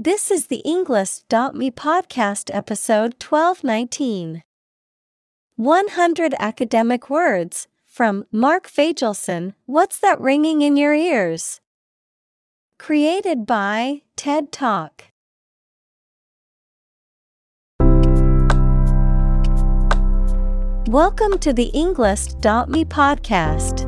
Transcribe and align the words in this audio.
This 0.00 0.30
is 0.30 0.46
the 0.46 0.62
Englist.me 0.64 1.72
podcast 1.72 2.54
episode 2.54 3.14
1219. 3.20 4.44
100 5.56 6.34
academic 6.38 7.10
words 7.10 7.66
from 7.84 8.24
Marc 8.30 8.68
Fagelson. 8.68 9.54
What's 9.66 9.98
that 9.98 10.20
ringing 10.20 10.62
in 10.62 10.76
your 10.76 10.94
ears? 10.94 11.60
Created 12.78 13.44
by 13.44 14.02
TED 14.14 14.52
Talk. 14.52 15.06
Welcome 20.86 21.38
to 21.40 21.52
the 21.52 21.72
Englist.me 21.74 22.84
podcast. 22.84 23.87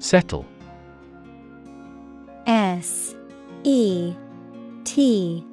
Settle. 0.00 0.46
S 2.46 3.14
E 3.64 4.14
T 4.84 5.46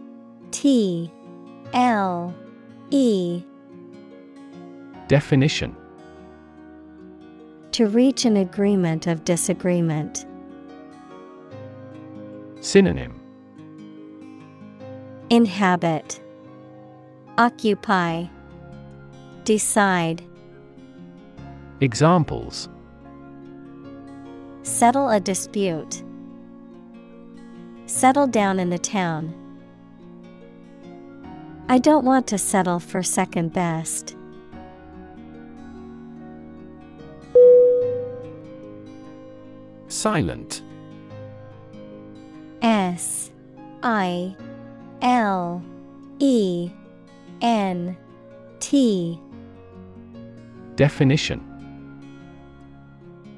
T 0.52 1.12
L 1.74 2.34
E. 2.90 3.44
Definition. 5.10 5.76
To 7.74 7.88
reach 7.88 8.24
an 8.24 8.38
agreement 8.38 9.06
of 9.06 9.26
disagreement. 9.26 10.26
Synonym. 12.62 13.20
Inhabit, 15.30 16.22
Occupy, 17.38 18.28
Decide, 19.44 20.24
Examples 21.82 22.70
Settle 24.68 25.10
a 25.10 25.20
dispute. 25.22 26.04
Settle 27.86 28.28
down 28.28 28.60
in 28.60 28.70
the 28.70 28.78
town. 28.78 29.34
I 31.70 31.80
don't 31.80 32.04
want 32.04 32.28
to 32.28 32.38
settle 32.38 32.80
for 32.80 33.02
second 33.02 33.54
best. 33.54 34.16
Silent. 39.88 40.62
S 42.62 43.32
I 43.82 44.36
L 45.02 45.64
E 46.20 46.70
N 47.42 47.98
T 48.60 49.20
Definition 50.76 51.47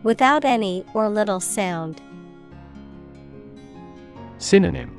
Without 0.03 0.45
any 0.45 0.85
or 0.93 1.09
little 1.09 1.39
sound. 1.39 2.01
Synonym 4.37 4.95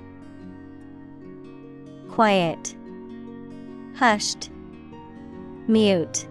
Quiet, 2.10 2.76
Hushed, 3.96 4.50
Mute, 5.68 6.26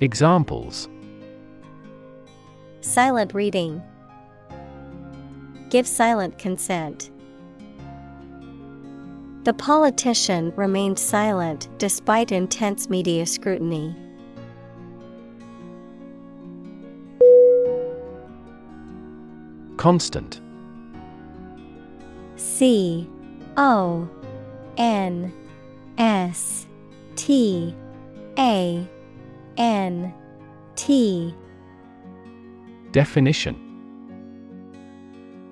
Examples 0.00 0.88
Silent 2.80 3.34
reading. 3.34 3.82
Give 5.68 5.86
silent 5.86 6.38
consent. 6.38 7.10
The 9.42 9.52
politician 9.52 10.52
remained 10.56 10.98
silent 10.98 11.68
despite 11.78 12.30
intense 12.30 12.88
media 12.88 13.26
scrutiny. 13.26 13.96
Constant. 19.78 20.40
C 22.34 23.08
O 23.56 24.08
N 24.76 25.32
S 25.96 26.66
T 27.14 27.74
A 28.38 28.86
N 29.56 30.14
T 30.74 31.34
Definition 32.90 33.64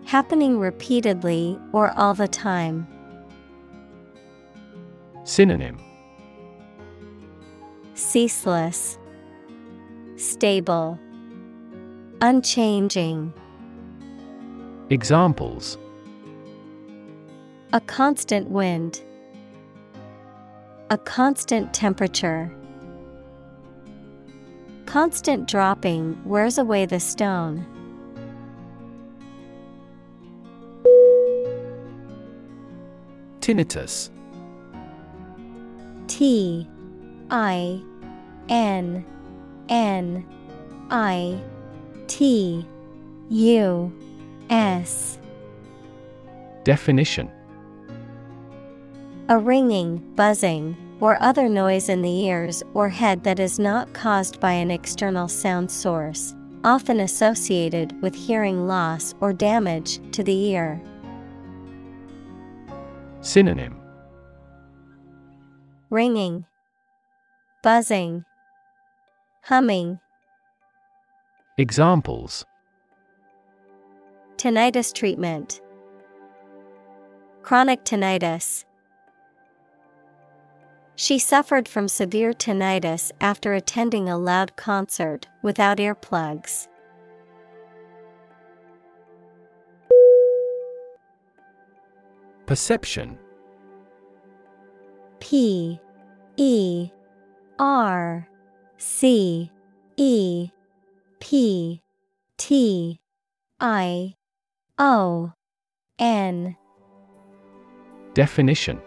Happening 0.07 0.59
repeatedly 0.59 1.59
or 1.73 1.93
all 1.97 2.15
the 2.15 2.29
time. 2.29 2.89
Synonym 5.23 5.79
Ceaseless, 7.95 8.99
Stable, 10.17 10.99
Unchanging. 12.21 13.33
Examples 14.89 15.79
A 17.73 17.81
constant 17.81 18.49
wind. 18.49 19.03
A 20.91 20.99
constant 20.99 21.75
temperature. 21.75 22.55
Constant 24.85 25.49
dropping 25.49 26.17
wears 26.25 26.57
away 26.57 26.87
the 26.87 27.01
stone. 27.01 27.67
Tinnitus. 33.41 34.11
T 36.07 36.69
I 37.31 37.83
N 38.49 39.05
N 39.69 40.25
I 40.91 41.41
T 42.07 42.65
U 43.31 44.06
S. 44.51 45.19
Definition 46.65 47.31
A 49.29 49.39
ringing, 49.39 49.99
buzzing, 50.15 50.77
or 51.01 51.21
other 51.23 51.49
noise 51.49 51.89
in 51.89 52.03
the 52.03 52.25
ears 52.25 52.63
or 52.75 52.89
head 52.89 53.25
that 53.25 53.39
is 53.39 53.59
not 53.59 53.93
caused 53.93 54.41
by 54.41 54.53
an 54.53 54.71
external 54.71 55.29
sound 55.29 55.71
source, 55.71 56.35
often 56.65 57.01
associated 57.01 58.01
with 58.03 58.15
hearing 58.15 58.67
loss 58.67 59.15
or 59.21 59.33
damage 59.33 60.01
to 60.13 60.23
the 60.23 60.37
ear. 60.47 60.81
Synonym 63.21 63.77
Ringing, 65.91 66.47
Buzzing, 67.63 68.25
Humming. 69.43 70.01
Examples 71.59 72.45
Tinnitus 74.37 74.93
treatment. 74.93 75.63
Chronic 77.43 77.85
tinnitus. 77.85 78.67
She 80.95 81.19
suffered 81.19 81.67
from 81.67 81.89
severe 81.89 82.33
tinnitus 82.33 83.13
after 83.21 83.55
attending 83.55 84.09
a 84.09 84.19
loud 84.19 84.55
concert 84.57 85.27
without 85.43 85.79
earplugs. 85.79 86.69
Perception 92.45 93.19
P 95.19 95.81
E 96.37 96.91
R 97.59 98.29
C 98.77 99.51
E 99.97 100.51
P 101.21 101.81
T 102.37 103.01
I 103.59 104.15
O 104.79 105.33
N. 105.99 106.55
Definition. 108.13 108.81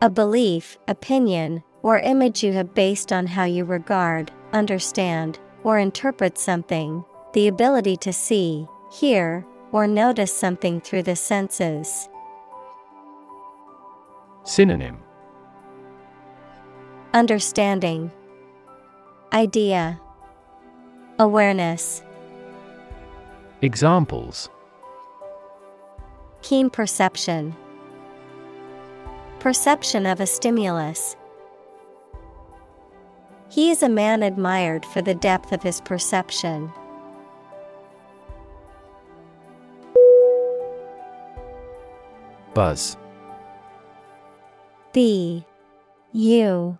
A 0.00 0.08
belief, 0.08 0.78
opinion, 0.86 1.64
or 1.82 1.98
image 1.98 2.44
you 2.44 2.52
have 2.52 2.74
based 2.74 3.12
on 3.12 3.26
how 3.26 3.42
you 3.42 3.64
regard, 3.64 4.30
understand, 4.52 5.40
or 5.64 5.80
interpret 5.80 6.38
something, 6.38 7.04
the 7.32 7.48
ability 7.48 7.96
to 7.96 8.12
see, 8.12 8.68
hear, 8.92 9.44
or 9.72 9.88
notice 9.88 10.32
something 10.32 10.80
through 10.80 11.02
the 11.02 11.16
senses. 11.16 12.08
Synonym. 14.44 14.98
Understanding, 17.12 18.12
Idea, 19.32 20.00
Awareness. 21.18 22.02
Examples. 23.60 24.48
Keen 26.42 26.70
perception, 26.70 27.56
Perception 29.40 30.04
of 30.04 30.20
a 30.20 30.26
stimulus. 30.26 31.14
He 33.48 33.70
is 33.70 33.84
a 33.84 33.88
man 33.88 34.24
admired 34.24 34.84
for 34.84 35.00
the 35.00 35.14
depth 35.14 35.52
of 35.52 35.62
his 35.62 35.80
perception. 35.80 36.72
Buzz. 42.52 42.96
B. 44.92 45.44
U. 46.12 46.78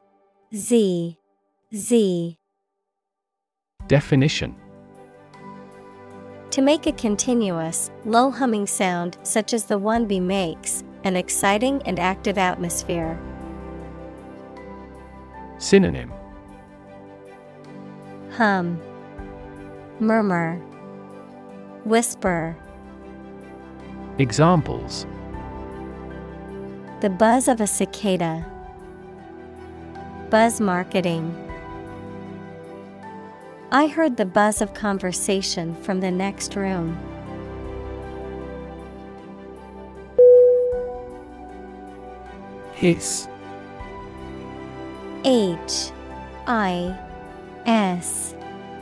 Z. 0.52 1.18
Z. 1.72 2.38
Definition 3.86 4.56
To 6.52 6.62
make 6.62 6.86
a 6.86 6.92
continuous, 6.92 7.90
low 8.06 8.30
humming 8.30 8.66
sound 8.66 9.18
such 9.22 9.52
as 9.52 9.66
the 9.66 9.78
one 9.78 10.06
bee 10.06 10.18
makes, 10.18 10.82
an 11.04 11.14
exciting 11.14 11.82
and 11.84 11.98
active 11.98 12.38
atmosphere. 12.38 13.18
Synonym 15.58 16.10
Hum, 18.32 18.80
Murmur, 20.00 20.56
Whisper. 21.84 22.56
Examples 24.18 25.06
The 27.00 27.10
buzz 27.10 27.48
of 27.48 27.60
a 27.60 27.66
cicada. 27.66 28.46
Buzz 30.30 30.60
marketing. 30.60 31.47
I 33.70 33.86
heard 33.86 34.16
the 34.16 34.24
buzz 34.24 34.62
of 34.62 34.72
conversation 34.72 35.74
from 35.82 36.00
the 36.00 36.10
next 36.10 36.56
room. 36.56 36.96
Hiss 42.72 43.28
H 45.22 45.90
I 46.46 46.98
S 47.66 48.34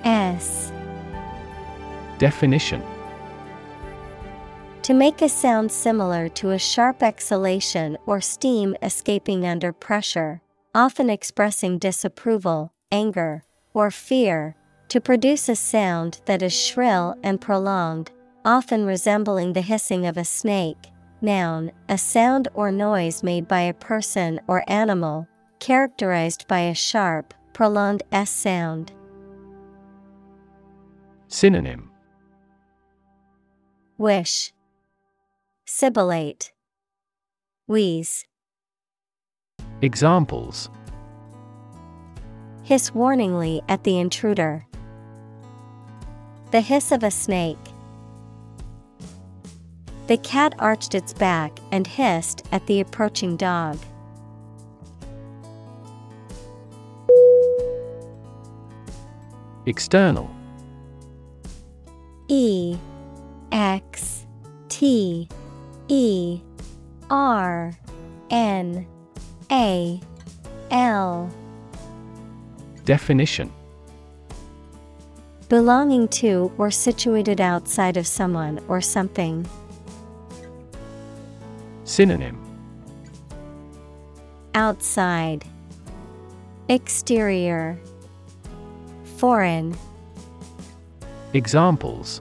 S. 0.05 0.73
Definition. 2.19 2.81
To 4.83 4.94
make 4.94 5.21
a 5.21 5.29
sound 5.29 5.73
similar 5.73 6.29
to 6.29 6.50
a 6.50 6.59
sharp 6.61 7.03
exhalation 7.03 7.99
or 8.06 8.21
steam 8.21 8.77
escaping 8.81 9.44
under 9.44 9.73
pressure, 9.73 10.43
often 10.73 11.11
expressing 11.11 11.79
disapproval, 11.79 12.73
anger, 12.93 13.43
or 13.75 13.91
fear, 13.91 14.55
to 14.88 15.00
produce 15.00 15.49
a 15.49 15.56
sound 15.56 16.21
that 16.27 16.43
is 16.43 16.53
shrill 16.53 17.17
and 17.23 17.41
prolonged, 17.41 18.11
often 18.44 18.85
resembling 18.87 19.53
the 19.53 19.61
hissing 19.61 20.06
of 20.06 20.17
a 20.17 20.25
snake. 20.25 20.91
Noun, 21.21 21.73
a 21.88 21.99
sound 21.99 22.49
or 22.55 22.71
noise 22.71 23.23
made 23.23 23.49
by 23.49 23.62
a 23.62 23.75
person 23.75 24.41
or 24.47 24.62
animal, 24.69 25.27
characterized 25.59 26.47
by 26.47 26.61
a 26.61 26.75
sharp, 26.75 27.35
prolonged 27.53 28.03
S 28.12 28.31
sound. 28.31 28.93
Synonym 31.29 31.91
Wish, 33.99 34.53
Sibilate, 35.67 36.53
Wheeze. 37.67 38.27
Examples 39.83 40.71
Hiss 42.62 42.91
warningly 42.91 43.62
at 43.69 43.85
the 43.85 43.99
intruder. 43.99 44.67
The 46.53 46.61
hiss 46.61 46.93
of 46.93 47.03
a 47.03 47.11
snake. 47.11 47.59
The 50.07 50.17
cat 50.19 50.55
arched 50.61 50.95
its 50.95 51.13
back 51.13 51.59
and 51.73 51.87
hissed 51.87 52.47
at 52.53 52.67
the 52.67 52.81
approaching 52.81 53.37
dog. 53.37 53.79
External 59.67 60.31
E 62.29 62.77
X 63.51 64.27
T 64.69 65.29
E 65.89 66.41
R 67.11 67.77
N 68.31 68.87
A 69.51 70.01
L 70.71 71.31
Definition 72.85 73.53
Belonging 75.49 76.09
to 76.09 76.53
or 76.59 76.73
situated 76.73 77.41
outside 77.41 77.97
of 77.97 78.07
someone 78.07 78.59
or 78.67 78.81
something. 78.81 79.47
Synonym. 81.85 82.43
Outside. 84.55 85.45
Exterior. 86.69 87.79
Foreign. 89.19 89.77
Examples. 91.33 92.21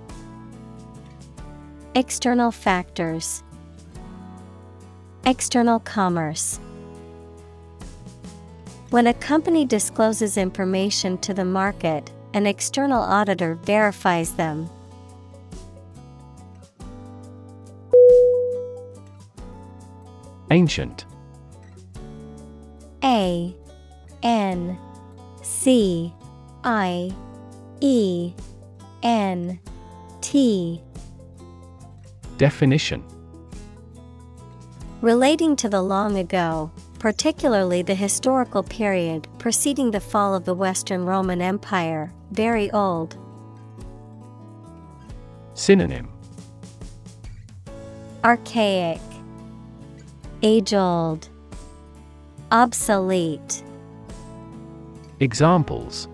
External 1.96 2.52
factors. 2.52 3.42
External 5.26 5.80
commerce. 5.80 6.60
When 8.92 9.08
a 9.08 9.16
company 9.16 9.66
discloses 9.66 10.38
information 10.38 11.18
to 11.20 11.34
the 11.34 11.44
market, 11.44 12.12
an 12.36 12.46
external 12.46 13.02
auditor 13.02 13.56
verifies 13.56 14.34
them. 14.34 14.70
Ancient. 20.52 21.06
A 23.06 23.56
N 24.22 24.78
C 25.44 26.14
I 26.66 27.16
E 27.80 28.34
N 29.02 29.58
T. 30.20 30.82
Definition. 32.38 33.02
Relating 35.00 35.56
to 35.56 35.70
the 35.70 35.82
long 35.82 36.18
ago, 36.18 36.70
particularly 37.06 37.84
the 37.84 37.94
historical 37.94 38.64
period 38.64 39.28
preceding 39.38 39.92
the 39.92 40.00
fall 40.00 40.34
of 40.34 40.44
the 40.44 40.56
Western 40.56 41.06
Roman 41.06 41.40
Empire, 41.40 42.12
very 42.32 42.72
old. 42.72 43.16
Synonym. 45.54 46.10
Archaic, 48.24 49.00
Age 50.42 50.74
old, 50.74 51.30
Obsolete, 52.52 53.62
Examples. 55.20 56.08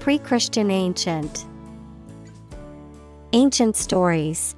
Pre 0.00 0.18
Christian 0.18 0.70
ancient, 0.70 1.44
Ancient 3.34 3.76
stories. 3.76 4.56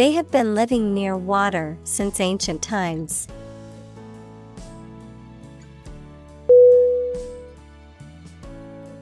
They 0.00 0.12
have 0.12 0.30
been 0.30 0.54
living 0.54 0.94
near 0.94 1.14
water 1.14 1.76
since 1.84 2.20
ancient 2.20 2.62
times. 2.62 3.28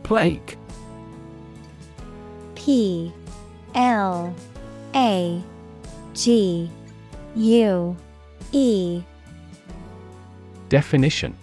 Plague 0.03 0.59
P 2.57 3.13
L 3.77 4.35
A 4.93 5.41
G 6.15 6.69
U 7.37 7.97
E. 8.51 9.03
Definition. 10.69 11.37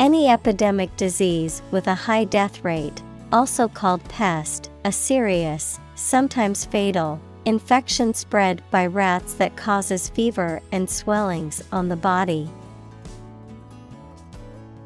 Any 0.00 0.28
epidemic 0.28 0.96
disease 0.96 1.62
with 1.70 1.86
a 1.86 1.94
high 1.94 2.24
death 2.24 2.64
rate, 2.64 3.00
also 3.30 3.68
called 3.68 4.02
pest, 4.08 4.68
a 4.84 4.90
serious, 4.90 5.78
sometimes 5.94 6.64
fatal, 6.64 7.20
infection 7.44 8.14
spread 8.14 8.62
by 8.70 8.86
rats 8.86 9.34
that 9.34 9.56
causes 9.56 10.08
fever 10.08 10.60
and 10.70 10.88
swellings 10.88 11.62
on 11.72 11.88
the 11.88 11.96
body. 11.96 12.48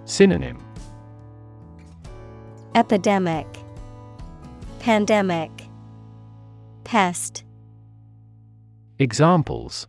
Synonym 0.04 0.58
Epidemic, 2.74 3.46
Pandemic, 4.80 5.50
Pest. 6.84 7.44
Examples 8.98 9.88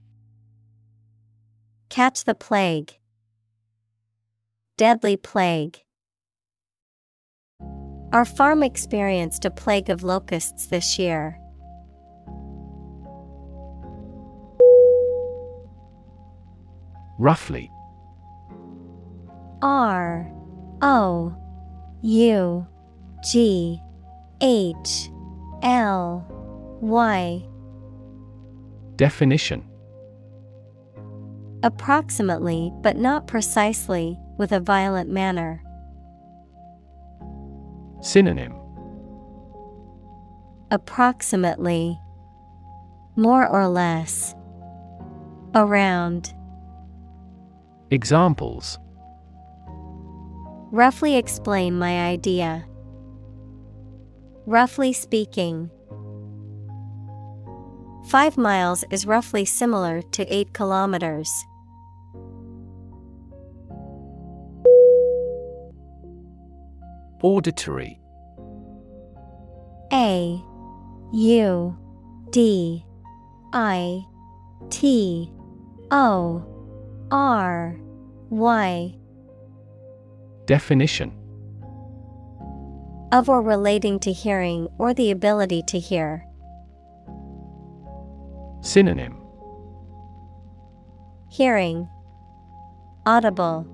Catch 1.89 2.25
the 2.25 2.35
plague. 2.35 2.97
Deadly 4.77 5.17
plague. 5.17 5.83
Our 8.13 8.25
farm 8.25 8.63
experienced 8.63 9.45
a 9.45 9.51
plague 9.51 9.89
of 9.89 10.03
locusts 10.03 10.67
this 10.67 10.97
year. 10.97 11.39
Roughly. 17.17 17.71
R 19.61 20.31
O 20.81 21.35
U 22.01 22.67
G 23.23 23.81
H 24.41 25.09
L 25.63 26.25
Y 26.81 27.43
Definition 28.95 29.67
Approximately, 31.63 32.71
but 32.81 32.97
not 32.97 33.25
precisely, 33.25 34.19
with 34.37 34.51
a 34.51 34.59
violent 34.59 35.09
manner. 35.09 35.63
Synonym 38.01 38.53
Approximately. 40.69 41.99
More 43.15 43.47
or 43.47 43.67
less. 43.67 44.35
Around. 45.55 46.36
Examples 47.89 48.79
Roughly 50.71 51.15
explain 51.15 51.79
my 51.79 52.05
idea. 52.07 52.65
Roughly 54.45 54.91
speaking. 54.91 55.69
Five 58.09 58.37
miles 58.37 58.83
is 58.91 59.05
roughly 59.05 59.45
similar 59.45 60.01
to 60.01 60.25
eight 60.33 60.53
kilometers. 60.53 61.31
Auditory 67.23 67.99
A 69.93 70.41
U 71.13 71.77
D 72.31 72.85
I 73.53 74.03
T 74.69 75.31
O 75.89 76.56
R 77.11 77.77
Y. 78.29 78.95
Definition. 80.45 81.13
Of 83.13 83.29
or 83.29 83.41
relating 83.41 83.99
to 84.01 84.11
hearing 84.11 84.67
or 84.77 84.93
the 84.93 85.11
ability 85.11 85.63
to 85.67 85.79
hear. 85.79 86.25
Synonym. 88.61 89.15
Hearing. 91.29 91.87
Audible. 93.05 93.65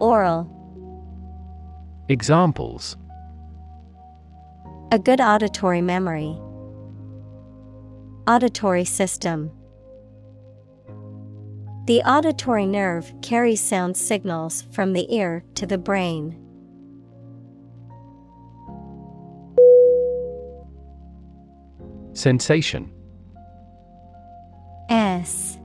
Oral. 0.00 0.50
Examples. 2.08 2.96
A 4.90 4.98
good 4.98 5.20
auditory 5.20 5.82
memory. 5.82 6.36
Auditory 8.26 8.84
system. 8.84 9.52
The 11.88 12.02
auditory 12.02 12.66
nerve 12.66 13.14
carries 13.22 13.62
sound 13.62 13.96
signals 13.96 14.60
from 14.70 14.92
the 14.92 15.10
ear 15.10 15.42
to 15.54 15.64
the 15.64 15.78
brain. 15.78 16.36
Sensation. 22.12 22.92
S 24.90 25.56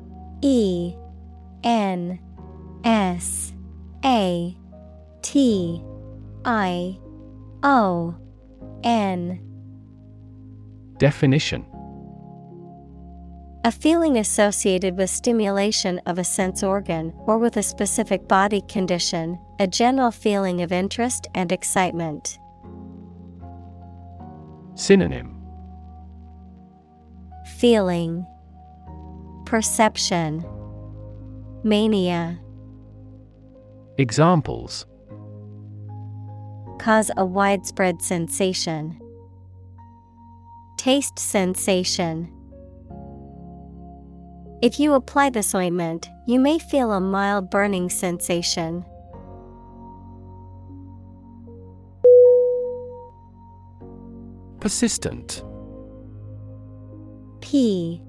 E 0.42 0.96
N 1.62 2.18
S 2.86 3.52
A 4.06 4.56
T 5.24 5.84
I 6.46 6.98
O 7.64 8.16
N. 8.86 9.42
Definition 11.00 11.66
A 13.66 13.72
feeling 13.72 14.18
associated 14.18 14.98
with 14.98 15.10
stimulation 15.10 16.00
of 16.06 16.20
a 16.20 16.24
sense 16.26 16.64
organ 16.64 17.14
or 17.26 17.38
with 17.38 17.56
a 17.56 17.64
specific 17.64 18.28
body 18.28 18.60
condition, 18.68 19.40
a 19.58 19.68
general 19.68 20.12
feeling 20.12 20.62
of 20.62 20.74
interest 20.74 21.28
and 21.34 21.50
excitement. 21.50 22.40
Synonym 24.76 25.42
Feeling 27.58 28.26
Perception 29.46 30.44
Mania 31.64 32.38
Examples 33.98 34.86
Cause 36.80 37.12
a 37.16 37.24
widespread 37.24 38.02
sensation. 38.02 39.00
Taste 40.78 41.18
sensation. 41.18 42.33
If 44.64 44.80
you 44.80 44.94
apply 44.94 45.30
this 45.30 45.54
ointment, 45.54 46.10
you 46.26 46.40
may 46.40 46.58
feel 46.58 46.94
a 46.94 47.02
mild 47.02 47.50
burning 47.50 47.90
sensation. 47.90 48.86
Persistent. 54.62 55.44
P 57.42 58.02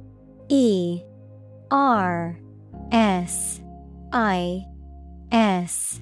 E 0.48 1.02
R 1.72 2.38
S 2.92 3.60
I 4.12 4.64
S 5.32 6.00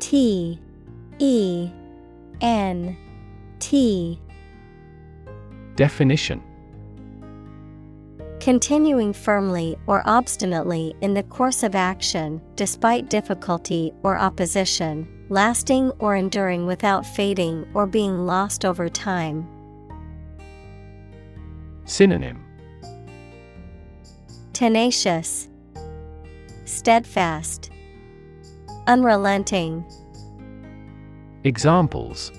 T 0.00 0.60
E 1.18 1.70
N 2.42 2.94
T. 3.58 4.20
Definition 5.76 6.42
Continuing 8.44 9.14
firmly 9.14 9.74
or 9.86 10.02
obstinately 10.04 10.94
in 11.00 11.14
the 11.14 11.22
course 11.22 11.62
of 11.62 11.74
action, 11.74 12.42
despite 12.56 13.08
difficulty 13.08 13.90
or 14.02 14.18
opposition, 14.18 15.08
lasting 15.30 15.90
or 15.92 16.14
enduring 16.14 16.66
without 16.66 17.06
fading 17.06 17.66
or 17.72 17.86
being 17.86 18.26
lost 18.26 18.66
over 18.66 18.86
time. 18.90 19.48
Synonym. 21.86 22.44
Tenacious, 24.52 25.48
Steadfast, 26.66 27.70
Unrelenting, 28.86 29.82
Examples. 31.44 32.30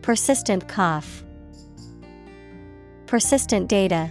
Persistent 0.00 0.68
cough, 0.68 1.24
Persistent 3.12 3.68
data. 3.68 4.10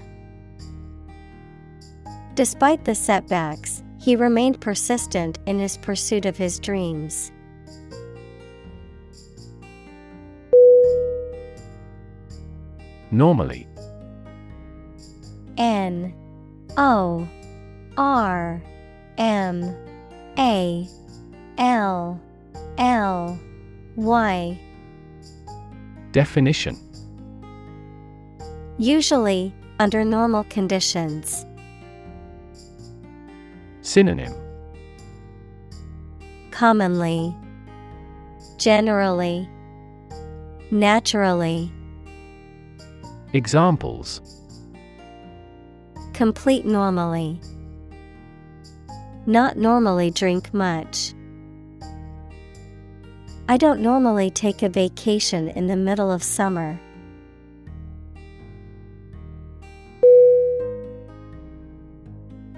Despite 2.36 2.86
the 2.86 2.94
setbacks, 2.94 3.82
he 4.00 4.16
remained 4.16 4.62
persistent 4.62 5.40
in 5.48 5.58
his 5.58 5.76
pursuit 5.76 6.28
of 6.28 6.38
his 6.38 6.60
dreams. 6.60 7.32
Normally 13.10 13.68
N 15.58 16.14
O 16.78 17.28
R 17.98 18.62
M 19.18 19.64
A 20.38 20.88
L 21.58 22.22
L 22.78 23.40
Y 23.96 24.60
Definition 26.12 26.91
Usually, 28.82 29.54
under 29.80 30.04
normal 30.04 30.44
conditions. 30.46 31.46
Synonym 33.82 34.34
Commonly, 36.50 37.36
Generally, 38.58 39.48
Naturally. 40.72 41.72
Examples 43.34 44.20
Complete 46.14 46.66
normally. 46.66 47.40
Not 49.28 49.58
normally 49.58 50.10
drink 50.10 50.56
much. 50.56 51.14
I 53.48 53.58
don't 53.58 53.82
normally 53.82 54.32
take 54.32 54.64
a 54.64 54.70
vacation 54.70 55.50
in 55.50 55.68
the 55.68 55.76
middle 55.76 56.12
of 56.12 56.24
summer. 56.24 56.80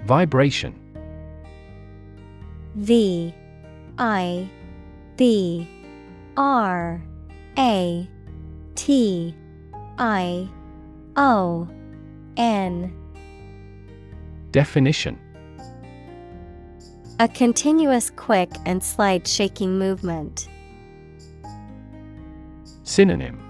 Vibration. 0.04 0.78
V 2.74 3.34
I 3.96 4.50
B 5.16 5.66
R 6.36 7.02
A 7.56 8.10
T 8.74 9.34
I 9.96 10.48
O 11.16 11.66
N. 12.36 12.94
Definition. 14.50 15.18
A 17.18 17.26
continuous 17.26 18.10
quick 18.10 18.50
and 18.66 18.84
slight 18.84 19.26
shaking 19.26 19.78
movement. 19.78 20.48
Synonym. 22.82 23.40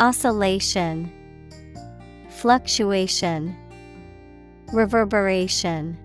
Oscillation. 0.00 1.12
Fluctuation 2.30 3.56
Reverberation 4.72 5.98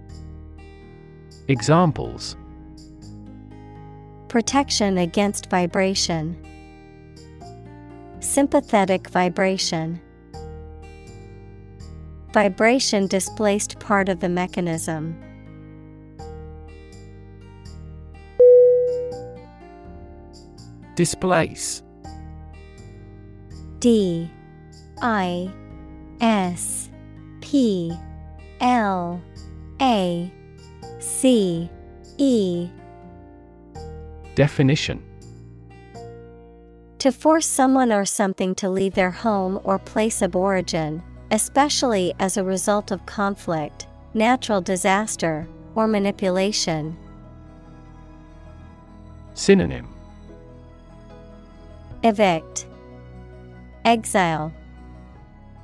Examples 1.48 2.36
Protection 4.28 4.98
against 4.98 5.52
vibration. 5.52 6.36
Sympathetic 8.22 9.08
vibration. 9.10 10.02
Vibration 12.34 13.06
displaced 13.06 13.80
part 13.80 14.10
of 14.10 14.20
the 14.20 14.30
mechanism. 14.30 15.16
Displace 20.96 21.84
D 23.78 24.32
I 25.04 25.52
S 26.20 26.90
P 27.42 27.96
L 28.60 29.22
A 29.82 30.32
C 31.00 31.70
E. 32.18 32.70
Definition. 34.36 35.04
To 37.00 37.12
force 37.12 37.46
someone 37.46 37.92
or 37.92 38.06
something 38.06 38.56
to 38.56 38.70
leave 38.70 38.96
their 38.96 39.12
home 39.12 39.60
or 39.64 39.78
place 39.78 40.22
of 40.22 40.36
origin, 40.36 41.04
especially 41.32 42.14
as 42.20 42.38
a 42.38 42.44
result 42.44 42.92
of 42.92 43.06
conflict, 43.06 43.88
natural 44.14 44.62
disaster, 44.62 45.48
or 45.76 45.88
manipulation. 45.88 46.98
Synonym. 49.36 49.88
Evict, 52.04 52.66
Exile, 53.84 54.54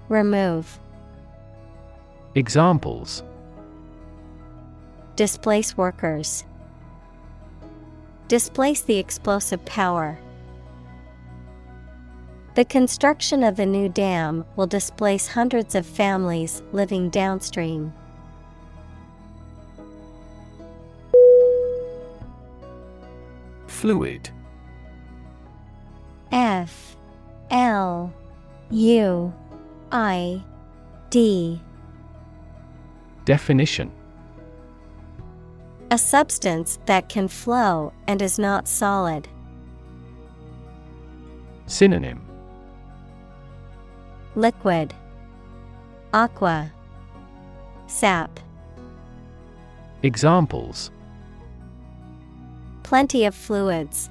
Remove, 0.10 0.79
Examples 2.33 3.23
Displace 5.17 5.75
workers, 5.75 6.45
Displace 8.29 8.79
the 8.83 8.97
explosive 8.97 9.65
power. 9.65 10.17
The 12.55 12.63
construction 12.63 13.43
of 13.43 13.57
the 13.57 13.65
new 13.65 13.89
dam 13.89 14.45
will 14.55 14.65
displace 14.65 15.27
hundreds 15.27 15.75
of 15.75 15.85
families 15.85 16.63
living 16.71 17.09
downstream. 17.09 17.91
Fluid 23.67 24.29
F 26.31 26.95
L 27.50 28.13
U 28.69 29.33
I 29.91 30.41
D 31.09 31.59
Definition 33.25 33.91
A 35.91 35.97
substance 35.97 36.79
that 36.85 37.09
can 37.09 37.27
flow 37.27 37.93
and 38.07 38.21
is 38.21 38.39
not 38.39 38.67
solid. 38.67 39.27
Synonym 41.67 42.21
Liquid 44.35 44.93
Aqua 46.13 46.71
Sap 47.87 48.39
Examples 50.03 50.89
Plenty 52.83 53.24
of 53.24 53.33
fluids. 53.33 54.09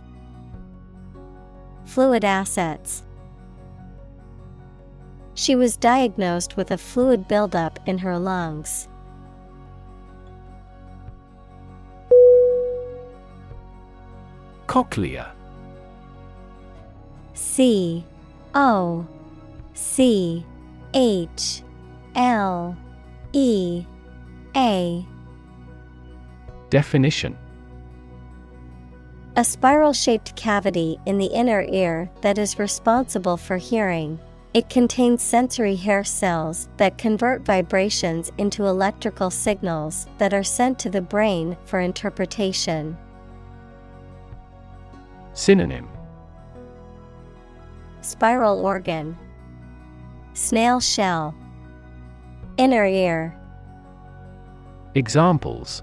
Fluid 1.85 2.24
assets. 2.24 3.02
She 5.35 5.56
was 5.56 5.76
diagnosed 5.76 6.56
with 6.56 6.70
a 6.70 6.78
fluid 6.78 7.28
buildup 7.28 7.78
in 7.87 7.98
her 7.98 8.18
lungs. 8.18 8.88
Cochlea 14.70 15.33
C. 17.35 18.04
O. 18.54 19.04
C. 19.74 20.46
H. 20.94 21.62
L. 22.14 22.76
E. 23.33 23.85
A. 24.54 25.04
Definition. 26.68 27.37
A 29.35 29.42
spiral 29.42 29.92
shaped 29.92 30.37
cavity 30.37 31.00
in 31.04 31.18
the 31.18 31.26
inner 31.26 31.62
ear 31.62 32.09
that 32.20 32.38
is 32.38 32.61
responsible 32.61 33.37
for 33.37 33.56
hearing. 33.56 34.20
It 34.54 34.68
contains 34.68 35.20
sensory 35.20 35.74
hair 35.74 36.04
cells 36.04 36.68
that 36.76 36.96
convert 36.96 37.44
vibrations 37.44 38.30
into 38.38 38.66
electrical 38.66 39.30
signals 39.30 40.06
that 40.18 40.33
are 40.33 40.44
sent 40.44 40.78
to 40.78 40.90
the 40.90 41.02
brain 41.02 41.56
for 41.64 41.80
interpretation. 41.80 42.96
Synonym. 45.32 45.88
Spiral 48.00 48.64
organ, 48.64 49.16
Snail 50.34 50.80
shell, 50.80 51.34
Inner 52.56 52.84
ear, 52.84 53.36
Examples. 54.94 55.82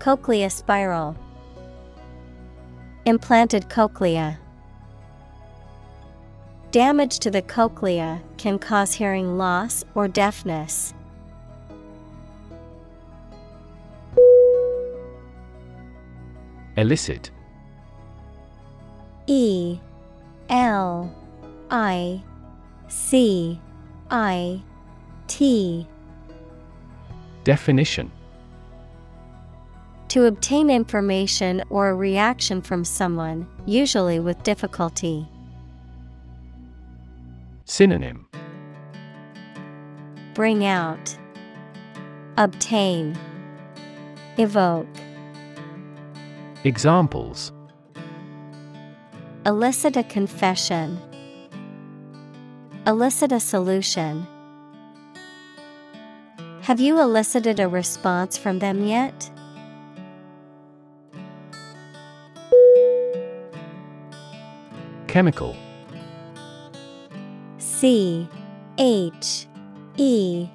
Cochlea 0.00 0.50
spiral, 0.50 1.16
Implanted 3.06 3.68
cochlea. 3.68 4.38
Damage 6.72 7.20
to 7.20 7.30
the 7.30 7.42
cochlea 7.42 8.20
can 8.36 8.58
cause 8.58 8.94
hearing 8.94 9.38
loss 9.38 9.84
or 9.94 10.08
deafness. 10.08 10.92
Elicit 16.76 17.30
E 19.26 19.78
L 20.48 21.14
I 21.70 22.22
C 22.88 23.58
I 24.10 24.62
T. 25.26 25.86
Definition. 27.44 28.10
To 30.08 30.26
obtain 30.26 30.70
information 30.70 31.62
or 31.70 31.88
a 31.88 31.94
reaction 31.94 32.62
from 32.62 32.84
someone, 32.84 33.48
usually 33.66 34.20
with 34.20 34.42
difficulty. 34.42 35.26
Synonym. 37.64 38.28
Bring 40.34 40.64
out, 40.64 41.16
Obtain, 42.36 43.16
Evoke. 44.36 44.86
Examples 46.64 47.52
Elicit 49.46 49.98
a 49.98 50.02
confession. 50.04 50.98
Elicit 52.86 53.30
a 53.30 53.38
solution. 53.38 54.26
Have 56.62 56.80
you 56.80 56.98
elicited 56.98 57.60
a 57.60 57.68
response 57.68 58.38
from 58.38 58.58
them 58.58 58.86
yet? 58.86 59.30
Chemical 65.08 65.54
C 67.58 68.26
H 68.78 69.46
E 69.98 70.48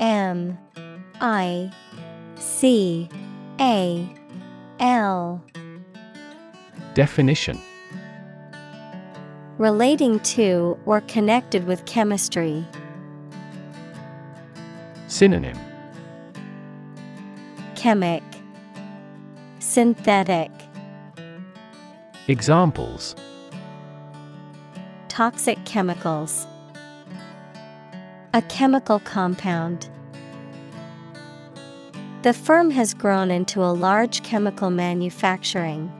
M 0.00 0.58
I 1.20 1.70
C 2.36 3.06
A 3.60 4.08
L 4.80 5.44
Definition 6.94 7.60
Relating 9.58 10.18
to 10.20 10.76
or 10.84 11.00
connected 11.02 11.64
with 11.68 11.84
chemistry. 11.84 12.66
Synonym 15.06 15.56
Chemic 17.76 18.24
Synthetic 19.60 20.50
Examples 22.26 23.14
Toxic 25.06 25.64
chemicals. 25.64 26.48
A 28.32 28.42
chemical 28.42 28.98
compound. 28.98 29.88
The 32.22 32.32
firm 32.32 32.72
has 32.72 32.92
grown 32.92 33.30
into 33.30 33.62
a 33.62 33.70
large 33.70 34.24
chemical 34.24 34.70
manufacturing. 34.70 35.92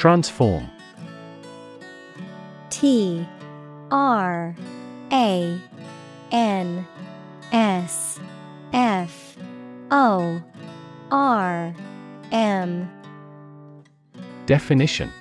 Transform. 0.00 0.66
T 2.70 3.28
R 3.90 4.56
A 5.12 5.60
N 6.32 6.86
S 7.52 8.18
F 8.72 9.36
O 9.90 10.42
R 11.10 11.74
M. 12.32 12.90
Definition 14.46 15.12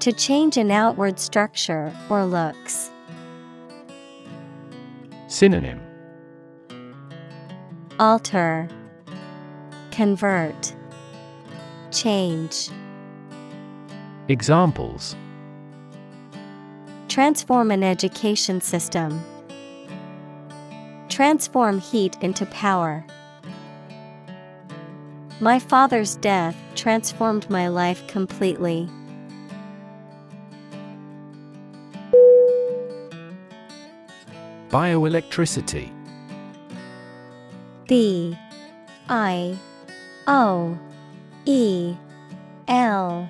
To 0.00 0.12
change 0.12 0.56
an 0.56 0.72
outward 0.72 1.20
structure 1.20 1.96
or 2.08 2.24
looks. 2.24 2.90
Synonym 5.28 5.80
Alter, 8.00 8.68
Convert, 9.92 10.69
Change. 11.90 12.70
Examples 14.28 15.16
Transform 17.08 17.72
an 17.72 17.82
education 17.82 18.60
system. 18.60 19.20
Transform 21.08 21.80
heat 21.80 22.16
into 22.20 22.46
power. 22.46 23.04
My 25.40 25.58
father's 25.58 26.14
death 26.14 26.56
transformed 26.76 27.50
my 27.50 27.66
life 27.66 28.06
completely. 28.06 28.88
Bioelectricity 34.68 35.90
B 37.88 38.38
I 39.08 39.58
O 40.28 40.78
E 41.46 41.94
L 42.68 43.28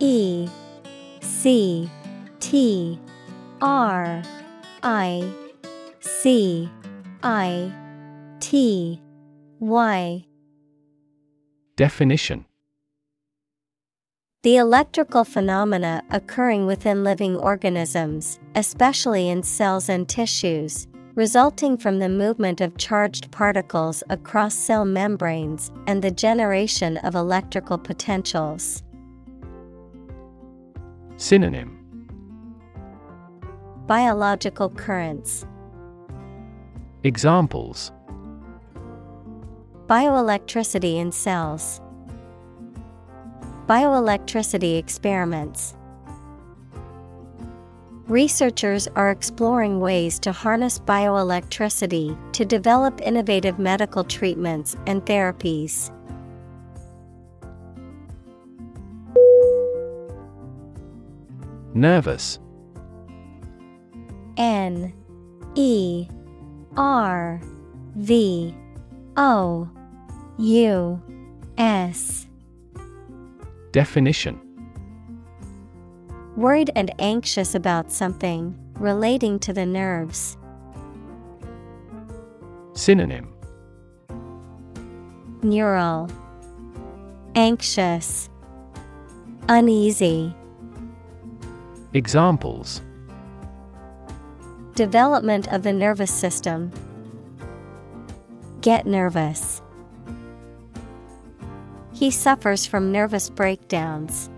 E 0.00 0.48
C 1.20 1.88
T 2.40 2.98
R 3.60 4.22
I 4.82 5.32
C 6.00 6.68
I 7.22 7.72
T 8.40 9.00
Y. 9.60 10.26
Definition. 11.76 12.44
The 14.42 14.56
electrical 14.56 15.24
phenomena 15.24 16.02
occurring 16.10 16.66
within 16.66 17.02
living 17.02 17.34
organisms, 17.34 18.38
especially 18.54 19.30
in 19.30 19.42
cells 19.42 19.88
and 19.88 20.06
tissues, 20.06 20.86
resulting 21.14 21.76
from 21.76 22.00
the 22.00 22.08
movement 22.08 22.60
of 22.60 22.76
charged 22.76 23.30
particles 23.30 24.02
across 24.10 24.54
cell 24.54 24.84
membranes 24.84 25.70
and 25.86 26.02
the 26.02 26.10
generation 26.10 26.96
of 26.98 27.14
electrical 27.14 27.78
potentials. 27.78 28.82
Synonym 31.16 31.80
Biological 33.86 34.70
currents, 34.70 35.46
Examples 37.04 37.92
bioelectricity 39.86 40.96
in 40.96 41.12
cells, 41.12 41.82
bioelectricity 43.66 44.78
experiments. 44.78 45.76
Researchers 48.08 48.86
are 48.96 49.10
exploring 49.10 49.80
ways 49.80 50.18
to 50.18 50.30
harness 50.30 50.78
bioelectricity 50.78 52.14
to 52.34 52.44
develop 52.44 53.00
innovative 53.00 53.58
medical 53.58 54.04
treatments 54.04 54.76
and 54.86 55.04
therapies. 55.06 55.90
Nervous. 61.72 62.38
N 64.36 64.92
E 65.54 66.06
R 66.76 67.40
V 67.96 68.54
O 69.16 69.70
U 70.38 71.02
S. 71.56 72.26
Definition 73.72 74.43
Worried 76.36 76.70
and 76.74 76.92
anxious 76.98 77.54
about 77.54 77.92
something 77.92 78.58
relating 78.80 79.38
to 79.38 79.52
the 79.52 79.64
nerves. 79.64 80.36
Synonym 82.72 83.32
Neural 85.42 86.10
Anxious 87.36 88.28
Uneasy 89.48 90.34
Examples 91.92 92.82
Development 94.74 95.46
of 95.52 95.62
the 95.62 95.72
nervous 95.72 96.12
system. 96.12 96.72
Get 98.60 98.86
nervous. 98.86 99.62
He 101.92 102.10
suffers 102.10 102.66
from 102.66 102.90
nervous 102.90 103.30
breakdowns. 103.30 104.30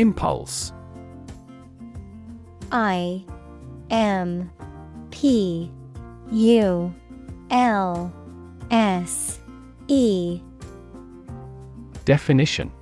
Impulse. 0.00 0.72
I 2.72 3.22
M 3.90 4.50
P 5.10 5.70
U 6.32 6.94
L 7.50 8.10
S 8.70 9.40
E. 9.88 10.40
Definition. 12.06 12.72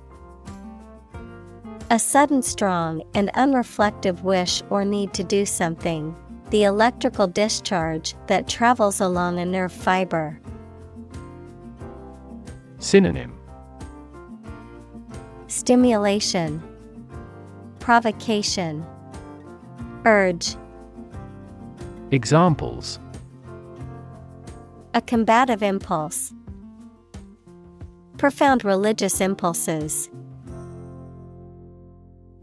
A 1.89 1.99
sudden 1.99 2.41
strong 2.41 3.03
and 3.13 3.29
unreflective 3.33 4.21
wish 4.23 4.63
or 4.69 4.85
need 4.85 5.13
to 5.15 5.23
do 5.25 5.45
something. 5.45 6.15
The 6.51 6.63
electrical 6.63 7.27
discharge 7.27 8.15
that 8.27 8.47
travels 8.47 9.01
along 9.01 9.39
a 9.39 9.45
nerve 9.45 9.73
fiber. 9.73 10.39
Synonym. 12.77 13.37
Stimulation, 15.47 16.63
Provocation, 17.89 18.85
Urge, 20.05 20.55
Examples. 22.11 22.99
A 24.93 25.01
combative 25.01 25.63
impulse, 25.63 26.31
Profound 28.19 28.63
religious 28.63 29.19
impulses. 29.19 30.07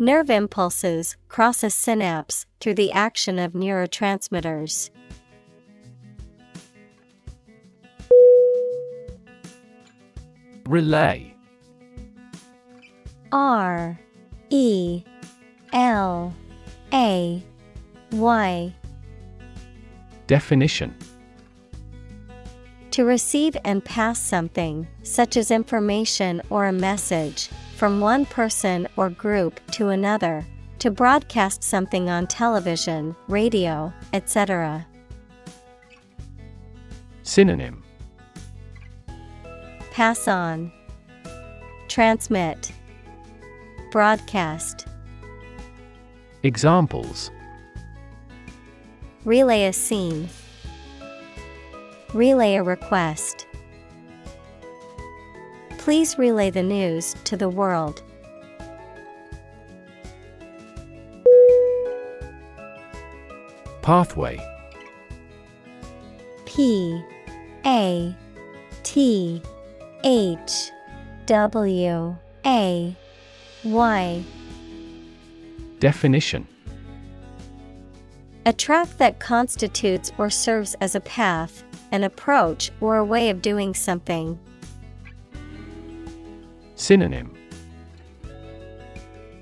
Nerve 0.01 0.31
impulses 0.31 1.17
cross 1.29 1.63
a 1.63 1.71
synapse 1.71 2.47
through 2.61 2.75
the 2.75 2.91
action 2.91 3.39
of 3.39 3.53
neurotransmitters. 3.53 4.91
Relay. 10.67 11.37
R 13.31 14.01
E 14.51 15.05
L 15.73 16.35
A 16.93 17.43
Y. 18.13 18.75
Definition. 20.27 20.95
To 22.93 23.05
receive 23.05 23.57
and 23.65 23.85
pass 23.85 24.19
something, 24.19 24.87
such 25.03 25.37
as 25.37 25.51
information 25.51 26.41
or 26.49 26.67
a 26.67 26.73
message, 26.73 27.49
from 27.77 28.01
one 28.01 28.25
person 28.25 28.89
or 28.97 29.11
group 29.11 29.61
to 29.73 29.89
another, 29.89 30.47
to 30.79 30.91
broadcast 30.91 31.63
something 31.63 32.09
on 32.09 32.27
television, 32.27 33.15
radio, 33.29 33.93
etc. 34.15 34.87
Synonym. 37.23 37.83
Pass 39.91 40.27
on, 40.29 40.73
Transmit, 41.89 42.73
Broadcast, 43.91 44.87
Examples 46.47 47.33
Relay 49.25 49.65
a 49.65 49.73
scene, 49.73 50.29
Relay 52.15 52.55
a 52.55 52.63
request. 52.63 53.49
Please 55.79 56.17
relay 56.17 56.51
the 56.51 56.63
news 56.63 57.17
to 57.25 57.37
the 57.37 57.49
world. 57.49 58.01
Pathway 63.83 64.39
P 66.45 67.03
A 67.65 68.15
T 68.85 69.43
H 70.05 70.71
W 71.27 72.17
A 72.47 72.97
Y 73.65 74.25
Definition. 75.81 76.47
A 78.47 78.53
track 78.53 78.89
that 78.99 79.19
constitutes 79.19 80.13
or 80.19 80.31
serves 80.31 80.75
as 80.81 80.95
a 80.95 81.01
path, 81.01 81.65
an 81.93 82.05
approach 82.05 82.71
or 82.81 82.97
a 82.97 83.05
way 83.05 83.29
of 83.29 83.43
doing 83.43 83.75
something. 83.75 84.39
Synonym. 86.77 87.35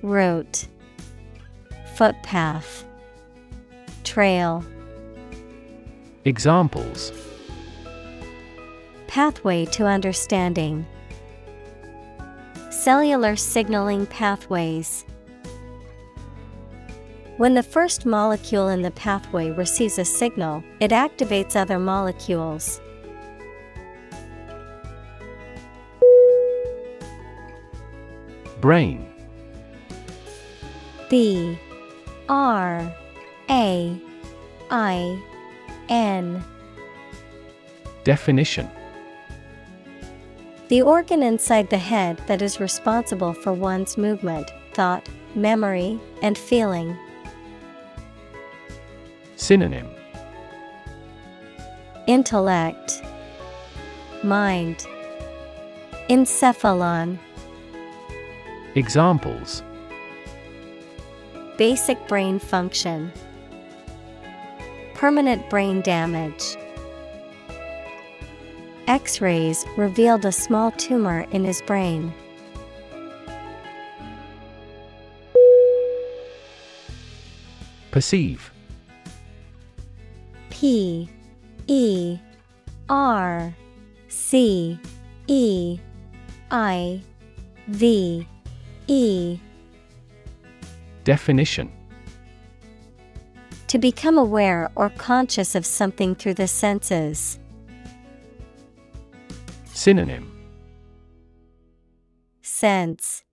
Route. 0.02 0.66
Footpath. 1.94 2.84
Trail. 4.04 4.64
Examples. 6.24 7.12
Pathway 9.06 9.66
to 9.66 9.84
understanding. 9.86 10.86
Cellular 12.70 13.36
signaling 13.36 14.06
pathways. 14.06 15.04
When 17.36 17.54
the 17.54 17.64
first 17.64 18.06
molecule 18.06 18.68
in 18.68 18.82
the 18.82 18.92
pathway 18.92 19.50
receives 19.50 19.98
a 19.98 20.04
signal, 20.04 20.62
it 20.78 20.92
activates 20.92 21.56
other 21.56 21.80
molecules. 21.80 22.80
Brain. 28.60 29.12
B. 31.10 31.58
R. 32.28 32.94
A. 33.50 34.00
I. 34.70 35.22
N. 35.88 36.44
Definition. 38.04 38.70
The 40.68 40.82
organ 40.82 41.24
inside 41.24 41.68
the 41.68 41.78
head 41.78 42.20
that 42.28 42.40
is 42.40 42.60
responsible 42.60 43.34
for 43.34 43.52
one's 43.52 43.98
movement, 43.98 44.50
thought, 44.72 45.08
memory, 45.34 45.98
and 46.22 46.38
feeling. 46.38 46.96
Synonym 49.44 49.90
Intellect, 52.06 53.02
Mind, 54.22 54.86
Encephalon. 56.08 57.18
Examples 58.74 59.62
Basic 61.58 61.98
brain 62.08 62.38
function, 62.38 63.12
Permanent 64.94 65.50
brain 65.50 65.82
damage. 65.82 66.56
X 68.86 69.20
rays 69.20 69.66
revealed 69.76 70.24
a 70.24 70.32
small 70.32 70.70
tumor 70.70 71.26
in 71.32 71.44
his 71.44 71.60
brain. 71.60 72.14
Perceive 77.90 78.53
P 80.54 81.08
E 81.66 82.16
R 82.88 83.52
C 84.06 84.78
E 85.26 85.78
I 86.52 87.02
V 87.66 88.26
E. 88.86 89.38
Definition. 91.02 91.72
To 93.66 93.78
become 93.78 94.16
aware 94.16 94.70
or 94.76 94.90
conscious 94.90 95.56
of 95.56 95.66
something 95.66 96.14
through 96.14 96.34
the 96.34 96.46
senses. 96.46 97.40
Synonym. 99.64 100.30
Sense. 102.42 103.24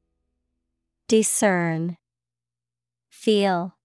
Discern. 1.08 1.98
Feel. 3.12 3.76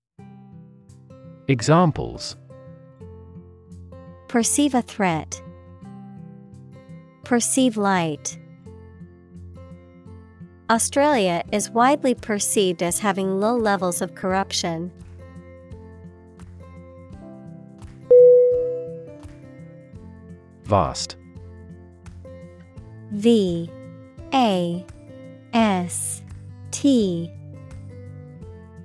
Examples 1.48 2.36
Perceive 4.36 4.74
a 4.74 4.82
threat. 4.82 5.40
Perceive 7.24 7.78
light. 7.78 8.36
Australia 10.68 11.42
is 11.52 11.70
widely 11.70 12.14
perceived 12.14 12.82
as 12.82 12.98
having 12.98 13.40
low 13.40 13.56
levels 13.56 14.02
of 14.02 14.14
corruption. 14.14 14.92
Vast 20.64 21.16
V 23.12 23.70
A 24.34 24.84
S 25.54 26.22
T 26.72 27.32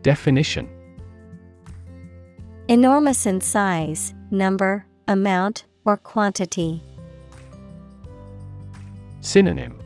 Definition 0.01 0.69
Enormous 2.69 3.25
in 3.25 3.41
size, 3.41 4.13
number, 4.31 4.85
amount, 5.12 5.65
or 5.86 5.97
quantity. 5.97 6.82
Synonym 9.19 9.78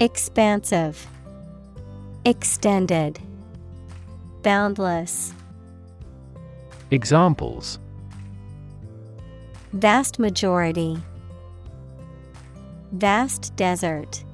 Expansive, 0.00 1.06
Extended, 2.24 3.20
Boundless. 4.42 5.34
Examples 6.90 7.78
Vast 9.72 10.18
majority. 10.18 10.96
Vast 12.92 13.54
desert. 13.54 14.24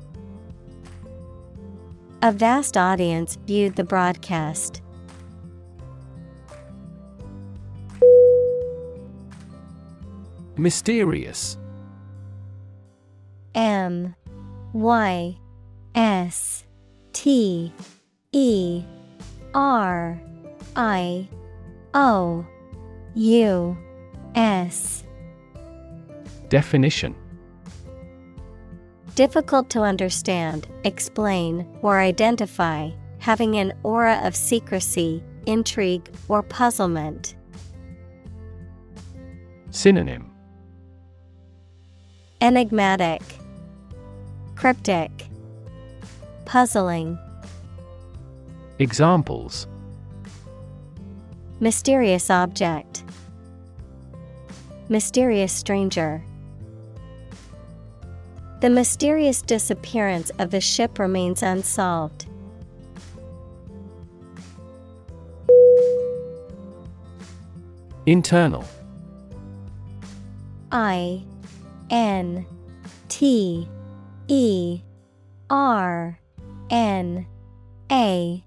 A 2.22 2.32
vast 2.32 2.78
audience 2.78 3.36
viewed 3.46 3.76
the 3.76 3.84
broadcast. 3.84 4.80
Mysterious. 10.58 11.58
M 13.54 14.14
Y 14.72 15.36
S 15.94 16.64
T 17.12 17.72
E 18.32 18.84
R 19.54 20.20
I 20.74 21.28
O 21.92 22.46
U 23.14 23.76
S. 24.34 25.04
Definition. 26.48 27.14
Difficult 29.14 29.70
to 29.70 29.80
understand, 29.80 30.68
explain, 30.84 31.66
or 31.80 31.98
identify, 31.98 32.90
having 33.18 33.56
an 33.56 33.72
aura 33.82 34.20
of 34.22 34.36
secrecy, 34.36 35.22
intrigue, 35.46 36.08
or 36.28 36.42
puzzlement. 36.42 37.34
Synonym 39.70 40.35
Enigmatic, 42.40 43.22
Cryptic, 44.54 45.10
Puzzling, 46.44 47.18
Examples. 48.78 49.66
Mysterious 51.60 52.28
object, 52.28 53.04
Mysterious 54.88 55.52
stranger. 55.52 56.22
The 58.60 58.70
mysterious 58.70 59.42
disappearance 59.42 60.30
of 60.38 60.50
the 60.50 60.60
ship 60.60 60.98
remains 60.98 61.42
unsolved. 61.42 62.26
Internal. 68.04 68.64
I 70.70 71.24
N 71.90 72.46
T 73.08 73.68
E 74.28 74.80
R 75.50 76.18
N 76.70 77.26
A 77.90 78.44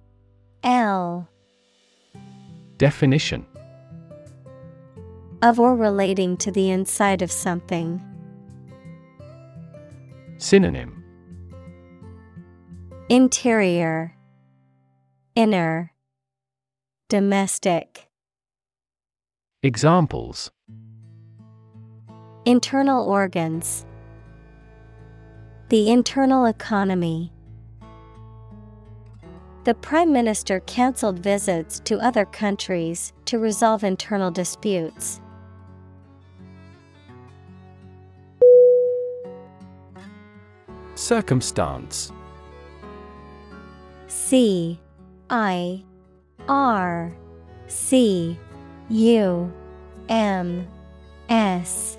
L. 0.63 1.29
Definition. 2.77 3.45
Of 5.41 5.59
or 5.59 5.75
relating 5.75 6.35
to 6.37 6.51
the 6.51 6.69
inside 6.69 7.21
of 7.21 7.31
something. 7.31 8.01
Synonym. 10.37 11.03
Interior, 13.09 14.15
Inner, 15.35 15.93
Domestic. 17.07 18.09
Examples 19.63 20.51
Internal 22.45 23.05
organs. 23.05 23.85
The 25.67 25.91
internal 25.91 26.45
economy. 26.45 27.33
The 29.65 29.75
Prime 29.75 30.13
Minister 30.13 30.61
cancelled 30.61 31.19
visits 31.19 31.81
to 31.81 31.99
other 31.99 32.25
countries 32.25 33.11
to 33.25 33.39
resolve 33.39 33.83
internal 33.83 34.31
disputes. 34.31 35.19
Circumstance 40.95 42.11
C 44.07 44.79
I 45.29 45.83
R 46.47 47.13
C 47.67 48.39
U 48.89 49.53
M 50.07 50.67
S 51.27 51.98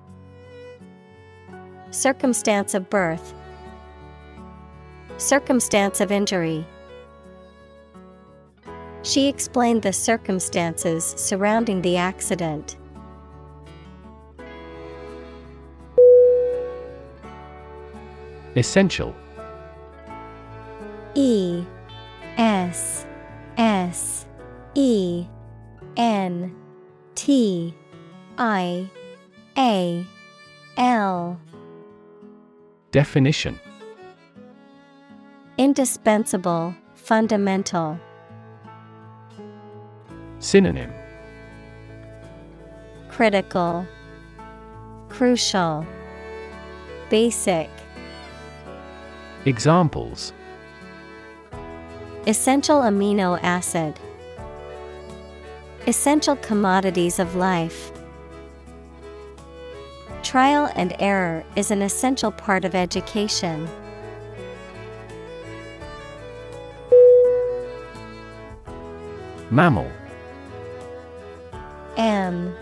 Circumstance 1.91 2.73
of 2.73 2.89
birth. 2.89 3.33
Circumstance 5.17 5.99
of 5.99 6.09
injury. 6.09 6.65
She 9.03 9.27
explained 9.27 9.81
the 9.81 9.91
circumstances 9.91 11.03
surrounding 11.17 11.81
the 11.81 11.97
accident. 11.97 12.77
Essential. 18.55 19.13
E 21.13 21.65
S 22.37 23.05
S 23.57 24.25
E 24.75 25.25
N 25.97 26.55
T 27.15 27.75
I 28.37 28.89
A 29.57 30.07
L 30.77 31.37
Definition 32.91 33.57
Indispensable, 35.57 36.75
fundamental. 36.93 37.97
Synonym 40.39 40.91
Critical, 43.09 43.87
Crucial, 45.07 45.85
Basic. 47.09 47.69
Examples 49.45 50.33
Essential 52.27 52.81
amino 52.81 53.39
acid. 53.41 53.97
Essential 55.87 56.35
commodities 56.35 57.19
of 57.19 57.37
life. 57.37 58.00
Trial 60.31 60.71
and 60.77 60.95
error 60.97 61.43
is 61.57 61.71
an 61.71 61.81
essential 61.81 62.31
part 62.31 62.63
of 62.63 62.73
education. 62.73 63.67
Mammal. 69.49 69.91
M. 71.97 72.55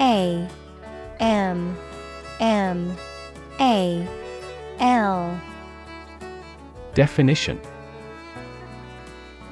A. 0.00 0.48
M. 1.20 1.78
M. 2.40 2.96
A. 3.60 4.08
L. 4.80 5.40
Definition. 6.94 7.60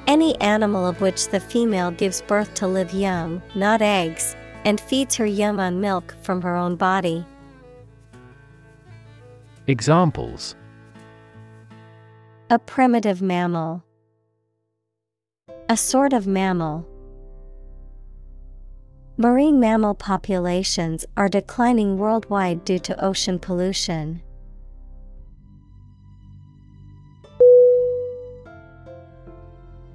Any 0.05 0.37
animal 0.41 0.85
of 0.85 0.99
which 0.99 1.29
the 1.29 1.39
female 1.39 1.91
gives 1.91 2.21
birth 2.21 2.53
to 2.55 2.67
live 2.67 2.93
young, 2.93 3.41
not 3.55 3.81
eggs, 3.81 4.35
and 4.65 4.81
feeds 4.81 5.15
her 5.15 5.25
young 5.25 5.61
on 5.61 5.79
milk 5.79 6.13
from 6.23 6.41
her 6.41 6.57
own 6.57 6.75
body. 6.75 7.25
Examples. 9.67 10.57
A 12.49 12.59
primitive 12.59 13.21
mammal. 13.21 13.81
A 15.69 15.77
sort 15.77 16.11
of 16.11 16.27
mammal. 16.27 16.85
Marine 19.15 19.61
mammal 19.61 19.93
populations 19.93 21.05
are 21.15 21.29
declining 21.29 21.97
worldwide 21.97 22.65
due 22.65 22.79
to 22.79 23.01
ocean 23.01 23.39
pollution. 23.39 24.21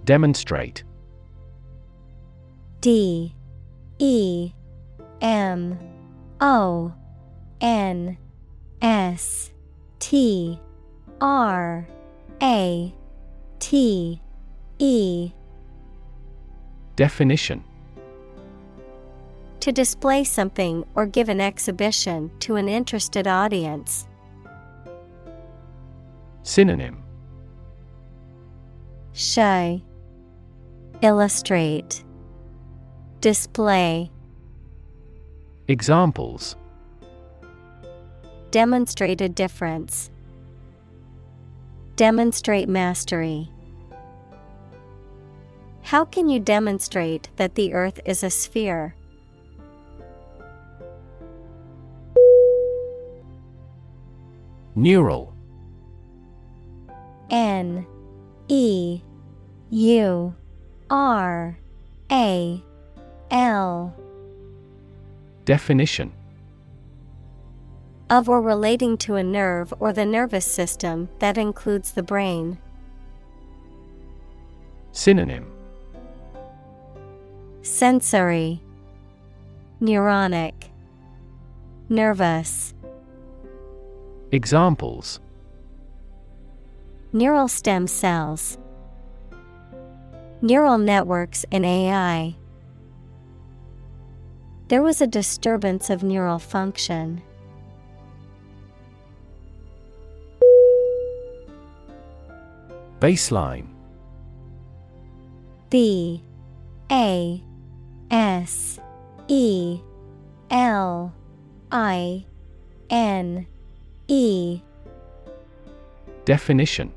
Demonstrate. 0.06 0.82
D. 2.80 3.34
E. 3.98 4.52
M. 5.20 5.78
O. 6.40 6.94
N. 7.60 8.16
S 8.80 9.50
T 9.98 10.58
R 11.20 11.86
A 12.42 12.94
T 13.58 14.20
E. 14.78 15.32
Definition. 16.96 17.64
To 19.60 19.72
display 19.72 20.24
something 20.24 20.84
or 20.94 21.06
give 21.06 21.28
an 21.28 21.40
exhibition 21.40 22.30
to 22.40 22.56
an 22.56 22.68
interested 22.68 23.26
audience. 23.26 24.06
Synonym. 26.42 27.02
Show. 29.12 29.80
Illustrate. 31.02 32.04
Display. 33.20 34.10
Examples 35.66 36.56
Demonstrate 38.50 39.20
a 39.20 39.28
difference. 39.28 40.10
Demonstrate 41.96 42.68
mastery. 42.68 43.50
How 45.82 46.04
can 46.04 46.28
you 46.28 46.40
demonstrate 46.40 47.28
that 47.36 47.54
the 47.54 47.74
earth 47.74 48.00
is 48.06 48.22
a 48.22 48.30
sphere? 48.30 48.94
Neural 54.74 55.34
N 57.30 57.86
E 58.48 59.02
U 59.70 60.34
R 60.88 61.58
A 62.10 62.62
L 63.30 63.94
Definition 65.44 66.12
of 68.10 68.28
or 68.28 68.40
relating 68.40 68.96
to 68.98 69.16
a 69.16 69.22
nerve 69.22 69.72
or 69.78 69.92
the 69.92 70.06
nervous 70.06 70.46
system 70.46 71.08
that 71.18 71.36
includes 71.36 71.92
the 71.92 72.02
brain. 72.02 72.58
Synonym 74.92 75.50
Sensory, 77.62 78.60
Neuronic, 79.80 80.54
Nervous. 81.88 82.74
Examples 84.32 85.20
Neural 87.12 87.48
stem 87.48 87.86
cells, 87.86 88.58
Neural 90.40 90.78
networks 90.78 91.44
in 91.50 91.64
AI. 91.64 92.36
There 94.68 94.82
was 94.82 95.00
a 95.00 95.06
disturbance 95.06 95.90
of 95.90 96.02
neural 96.02 96.38
function. 96.38 97.22
Baseline. 103.00 103.68
B 105.70 106.22
A 106.90 107.42
S 108.10 108.80
E 109.28 109.80
L 110.50 111.14
I 111.70 112.24
N 112.90 113.46
E. 114.08 114.60
Definition. 116.24 116.92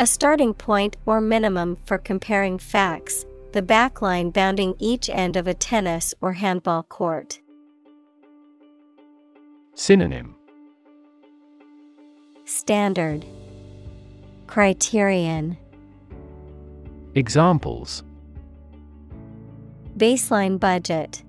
A 0.00 0.06
starting 0.06 0.54
point 0.54 0.96
or 1.06 1.20
minimum 1.20 1.76
for 1.84 1.98
comparing 1.98 2.58
facts, 2.58 3.26
the 3.52 3.62
backline 3.62 4.32
bounding 4.32 4.74
each 4.78 5.10
end 5.10 5.36
of 5.36 5.46
a 5.46 5.54
tennis 5.54 6.14
or 6.20 6.34
handball 6.34 6.84
court. 6.84 7.40
Synonym. 9.74 10.36
Standard 12.44 13.26
Criterion 14.48 15.58
Examples 17.14 18.02
Baseline 19.98 20.58
budget 20.58 21.22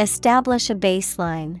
Establish 0.00 0.68
a 0.68 0.74
baseline. 0.74 1.60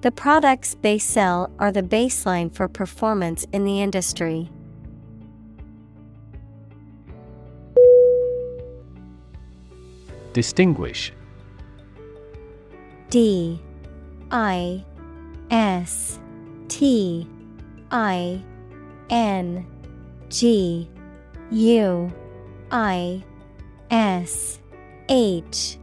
The 0.00 0.10
products 0.10 0.76
they 0.82 0.98
sell 0.98 1.50
are 1.60 1.70
the 1.70 1.82
baseline 1.82 2.52
for 2.52 2.66
performance 2.66 3.46
in 3.52 3.64
the 3.64 3.80
industry. 3.80 4.50
Distinguish 10.32 11.12
D 13.08 13.60
I 14.32 14.84
S 15.50 16.18
T 16.68 17.28
I 17.90 18.42
N 19.10 19.66
G 20.28 20.88
U 21.50 22.12
I 22.70 23.24
S 23.90 24.60
H. 25.08 25.78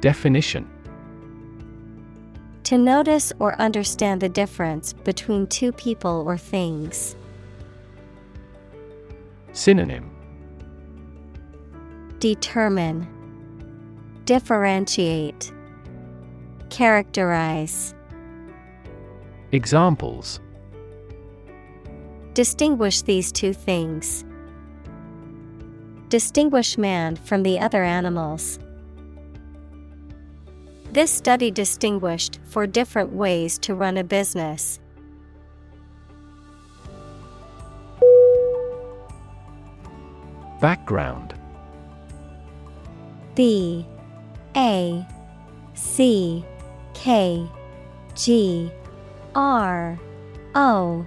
Definition. 0.00 0.68
To 2.64 2.78
notice 2.78 3.32
or 3.38 3.60
understand 3.60 4.20
the 4.20 4.28
difference 4.28 4.92
between 4.92 5.46
two 5.48 5.72
people 5.72 6.22
or 6.26 6.38
things. 6.38 7.16
Synonym. 9.52 10.10
Determine. 12.20 13.06
Differentiate. 14.24 15.52
Characterize. 16.70 17.94
Examples 19.50 20.40
Distinguish 22.34 23.02
these 23.02 23.30
two 23.30 23.52
things. 23.52 24.24
Distinguish 26.08 26.78
man 26.78 27.16
from 27.16 27.42
the 27.42 27.60
other 27.60 27.84
animals. 27.84 28.58
This 30.92 31.10
study 31.10 31.50
distinguished 31.50 32.38
four 32.44 32.66
different 32.66 33.12
ways 33.12 33.58
to 33.58 33.74
run 33.74 33.98
a 33.98 34.04
business. 34.04 34.80
Background. 40.58 41.34
B. 43.34 43.86
A. 44.56 45.06
C. 45.74 46.44
K. 46.94 47.46
G. 48.14 48.70
R. 49.34 49.98
O 50.54 51.06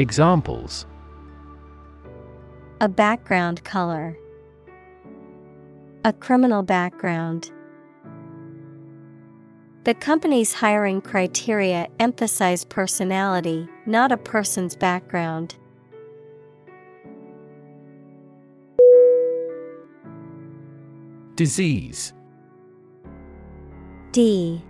Examples. 0.00 0.86
A 2.80 2.88
background 2.88 3.62
color. 3.64 4.16
A 6.06 6.12
criminal 6.14 6.62
background. 6.62 7.52
The 9.84 9.92
company's 9.92 10.54
hiring 10.54 11.02
criteria 11.02 11.86
emphasize 11.98 12.64
personality, 12.64 13.68
not 13.84 14.10
a 14.10 14.16
person's 14.16 14.74
background. 14.74 15.56
Disease. 21.34 22.14
D. 24.12 24.64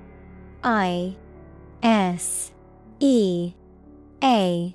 I. 0.64 1.14
S. 1.84 2.50
E. 2.98 3.54
A 4.24 4.74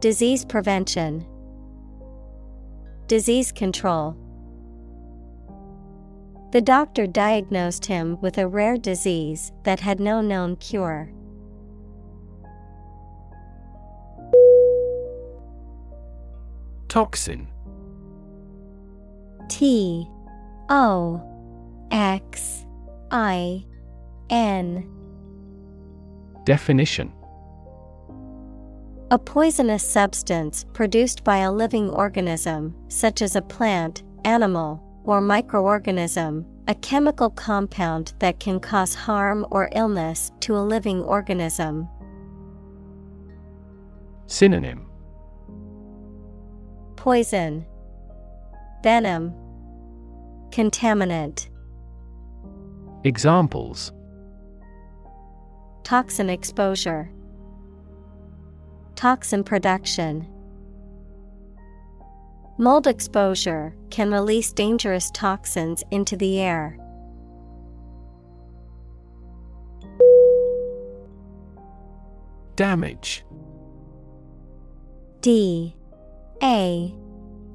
disease 0.00 0.46
prevention, 0.46 1.26
disease 3.06 3.52
control. 3.52 4.16
The 6.52 6.62
doctor 6.62 7.06
diagnosed 7.06 7.84
him 7.84 8.18
with 8.22 8.38
a 8.38 8.48
rare 8.48 8.78
disease 8.78 9.52
that 9.64 9.80
had 9.80 10.00
no 10.00 10.22
known 10.22 10.56
cure. 10.56 11.12
Toxin 16.88 17.46
T 19.48 20.08
O 20.70 21.22
X 21.90 22.64
I 23.10 23.64
N 24.30 24.90
Definition 26.44 27.12
A 29.12 29.18
poisonous 29.18 29.82
substance 29.82 30.64
produced 30.72 31.24
by 31.24 31.38
a 31.38 31.50
living 31.50 31.90
organism, 31.90 32.76
such 32.86 33.22
as 33.22 33.34
a 33.34 33.42
plant, 33.42 34.04
animal, 34.24 34.80
or 35.02 35.20
microorganism, 35.20 36.44
a 36.68 36.76
chemical 36.76 37.28
compound 37.28 38.14
that 38.20 38.38
can 38.38 38.60
cause 38.60 38.94
harm 38.94 39.44
or 39.50 39.68
illness 39.74 40.30
to 40.38 40.56
a 40.56 40.62
living 40.62 41.02
organism. 41.02 41.88
Synonym. 44.28 44.86
Poison, 46.94 47.66
Venom, 48.84 49.34
Contaminant, 50.50 51.48
Examples. 53.02 53.92
Toxin 55.82 56.30
exposure, 56.30 57.10
Toxin 59.00 59.42
production. 59.42 60.28
Mold 62.58 62.86
exposure 62.86 63.74
can 63.88 64.12
release 64.12 64.52
dangerous 64.52 65.10
toxins 65.12 65.82
into 65.90 66.18
the 66.18 66.38
air. 66.38 66.76
Damage. 72.56 73.24
D. 75.22 75.74
A. 76.42 76.94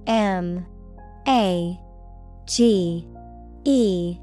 M. 0.08 0.66
A. 1.28 1.80
G. 2.48 3.08
E. 3.66 4.18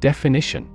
Definition 0.00 0.73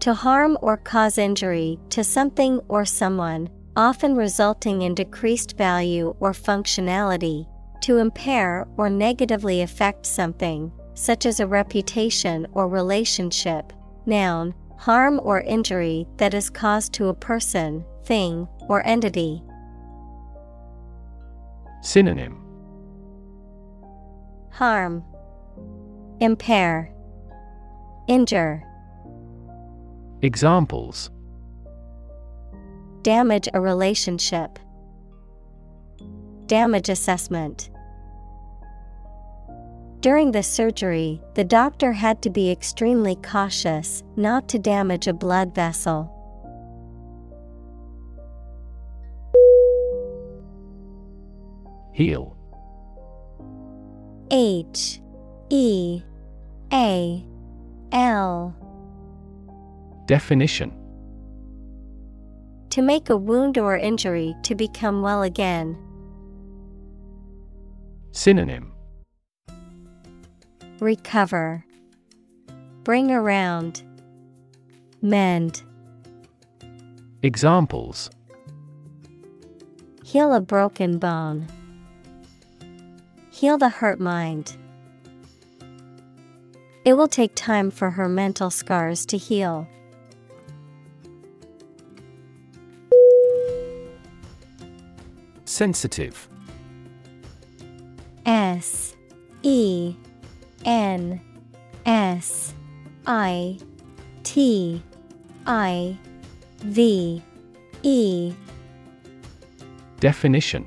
To 0.00 0.14
harm 0.14 0.56
or 0.62 0.78
cause 0.78 1.18
injury 1.18 1.78
to 1.90 2.02
something 2.02 2.58
or 2.68 2.86
someone, 2.86 3.50
often 3.76 4.16
resulting 4.16 4.80
in 4.80 4.94
decreased 4.94 5.58
value 5.58 6.16
or 6.20 6.32
functionality, 6.32 7.46
to 7.82 7.98
impair 7.98 8.66
or 8.78 8.88
negatively 8.88 9.60
affect 9.60 10.06
something, 10.06 10.72
such 10.94 11.26
as 11.26 11.38
a 11.38 11.46
reputation 11.46 12.46
or 12.52 12.66
relationship. 12.66 13.74
Noun, 14.06 14.54
harm 14.78 15.20
or 15.22 15.42
injury 15.42 16.06
that 16.16 16.32
is 16.32 16.48
caused 16.48 16.94
to 16.94 17.08
a 17.08 17.14
person, 17.14 17.84
thing, 18.04 18.48
or 18.70 18.86
entity. 18.86 19.42
Synonym 21.82 22.42
Harm, 24.50 25.04
Impair, 26.20 26.90
Injure, 28.08 28.62
Examples 30.22 31.10
Damage 33.02 33.48
a 33.54 33.60
relationship, 33.60 34.58
Damage 36.44 36.90
assessment. 36.90 37.70
During 40.00 40.32
the 40.32 40.42
surgery, 40.42 41.22
the 41.34 41.44
doctor 41.44 41.92
had 41.92 42.20
to 42.22 42.30
be 42.30 42.50
extremely 42.50 43.16
cautious 43.16 44.02
not 44.16 44.46
to 44.48 44.58
damage 44.58 45.06
a 45.06 45.14
blood 45.14 45.54
vessel. 45.54 46.12
Heal 51.94 52.36
H 54.30 55.00
E 55.48 56.02
A 56.72 57.24
L 57.92 58.69
Definition 60.10 60.72
To 62.70 62.82
make 62.82 63.10
a 63.10 63.16
wound 63.16 63.58
or 63.58 63.76
injury 63.76 64.34
to 64.42 64.56
become 64.56 65.02
well 65.02 65.22
again. 65.22 65.78
Synonym 68.10 68.72
Recover. 70.80 71.64
Bring 72.82 73.12
around. 73.12 73.84
Mend. 75.00 75.62
Examples 77.22 78.10
Heal 80.04 80.34
a 80.34 80.40
broken 80.40 80.98
bone. 80.98 81.46
Heal 83.30 83.58
the 83.58 83.68
hurt 83.68 84.00
mind. 84.00 84.56
It 86.84 86.94
will 86.94 87.06
take 87.06 87.36
time 87.36 87.70
for 87.70 87.90
her 87.90 88.08
mental 88.08 88.50
scars 88.50 89.06
to 89.06 89.16
heal. 89.16 89.68
Sensitive. 95.60 96.26
S 98.24 98.96
E 99.42 99.94
N 100.64 101.20
S 101.84 102.54
I 103.06 103.58
T 104.22 104.82
I 105.46 105.98
V 106.60 107.22
E. 107.82 108.32
Definition. 109.98 110.66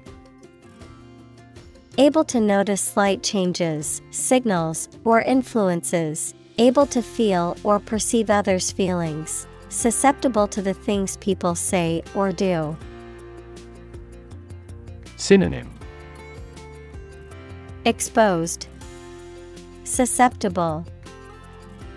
Able 1.98 2.24
to 2.26 2.40
notice 2.40 2.82
slight 2.82 3.24
changes, 3.24 4.04
signals, 4.12 4.90
or 5.04 5.22
influences, 5.22 6.36
able 6.60 6.86
to 6.86 7.02
feel 7.02 7.58
or 7.64 7.80
perceive 7.80 8.30
others' 8.30 8.72
feelings, 8.72 9.48
susceptible 9.70 10.48
to 10.50 10.62
the 10.62 10.76
things 10.76 11.18
people 11.18 11.56
say 11.56 12.04
or 12.14 12.32
do. 12.32 12.78
Synonym 15.24 15.70
Exposed, 17.86 18.68
Susceptible, 19.86 20.86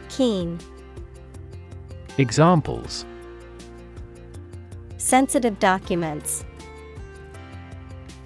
Keen, 0.08 0.60
Examples 2.18 3.04
Sensitive 4.98 5.58
documents. 5.58 6.44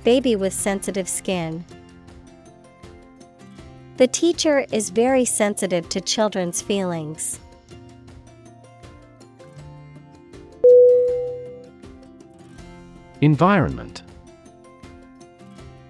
Baby 0.05 0.37
with 0.37 0.53
sensitive 0.53 1.09
skin. 1.09 1.65
The 3.97 4.07
teacher 4.07 4.67
is 4.71 4.91
very 4.91 5.25
sensitive 5.25 5.89
to 5.89 6.03
children's 6.03 6.61
feelings. 6.61 7.41
Environment 13.23 14.03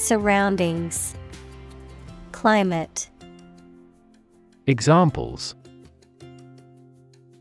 Surroundings, 0.00 1.14
Climate, 2.32 3.10
Examples. 4.66 5.54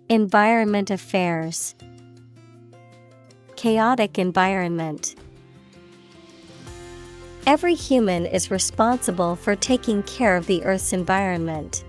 Environment 0.09 0.91
Affairs, 0.91 1.73
Chaotic 3.55 4.19
environment. 4.19 5.15
Every 7.47 7.75
human 7.75 8.25
is 8.25 8.51
responsible 8.51 9.37
for 9.37 9.55
taking 9.55 10.03
care 10.03 10.35
of 10.35 10.45
the 10.45 10.61
Earth's 10.65 10.91
environment. 10.91 11.85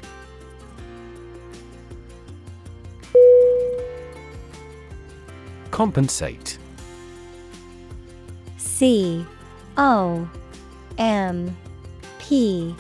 Compensate. 5.72 6.58
C 8.56 9.26
O 9.76 10.30
M 10.98 11.56
P 12.18 12.74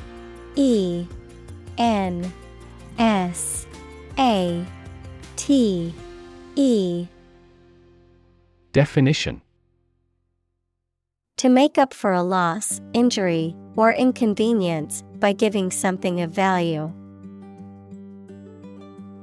E 0.56 1.06
N 1.78 2.32
S 2.98 3.66
A 4.18 4.64
T 5.36 5.94
E. 6.56 7.06
Definition. 8.72 9.40
To 11.38 11.48
make 11.48 11.78
up 11.78 11.94
for 11.94 12.12
a 12.12 12.22
loss, 12.22 12.80
injury, 12.92 13.56
or 13.74 13.92
inconvenience 13.92 15.02
by 15.18 15.32
giving 15.32 15.70
something 15.70 16.20
of 16.20 16.30
value. 16.30 16.92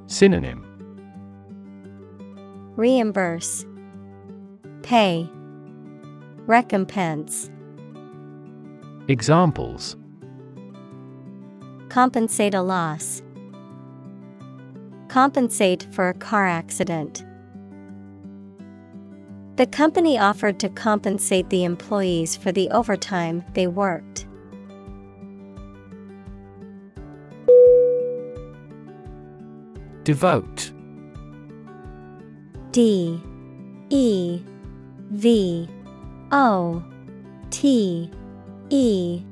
Synonym. 0.07 0.63
Reimburse, 2.75 3.65
Pay, 4.81 5.29
Recompense. 6.47 7.49
Examples. 9.09 9.95
Compensate 11.87 12.53
a 12.53 12.61
loss. 12.61 13.21
Compensate 15.07 15.87
for 15.91 16.09
a 16.09 16.13
car 16.13 16.45
accident. 16.45 17.23
The 19.55 19.65
company 19.65 20.19
offered 20.19 20.59
to 20.59 20.67
compensate 20.67 21.49
the 21.49 21.63
employees 21.63 22.35
for 22.35 22.51
the 22.51 22.69
overtime 22.69 23.45
they 23.53 23.65
worked. 23.65 24.27
Devote. 30.03 30.71
D. 32.71 33.21
E. 33.89 34.41
V. 35.11 35.69
O. 36.33 36.83
T 37.49 38.11
E 38.70 39.24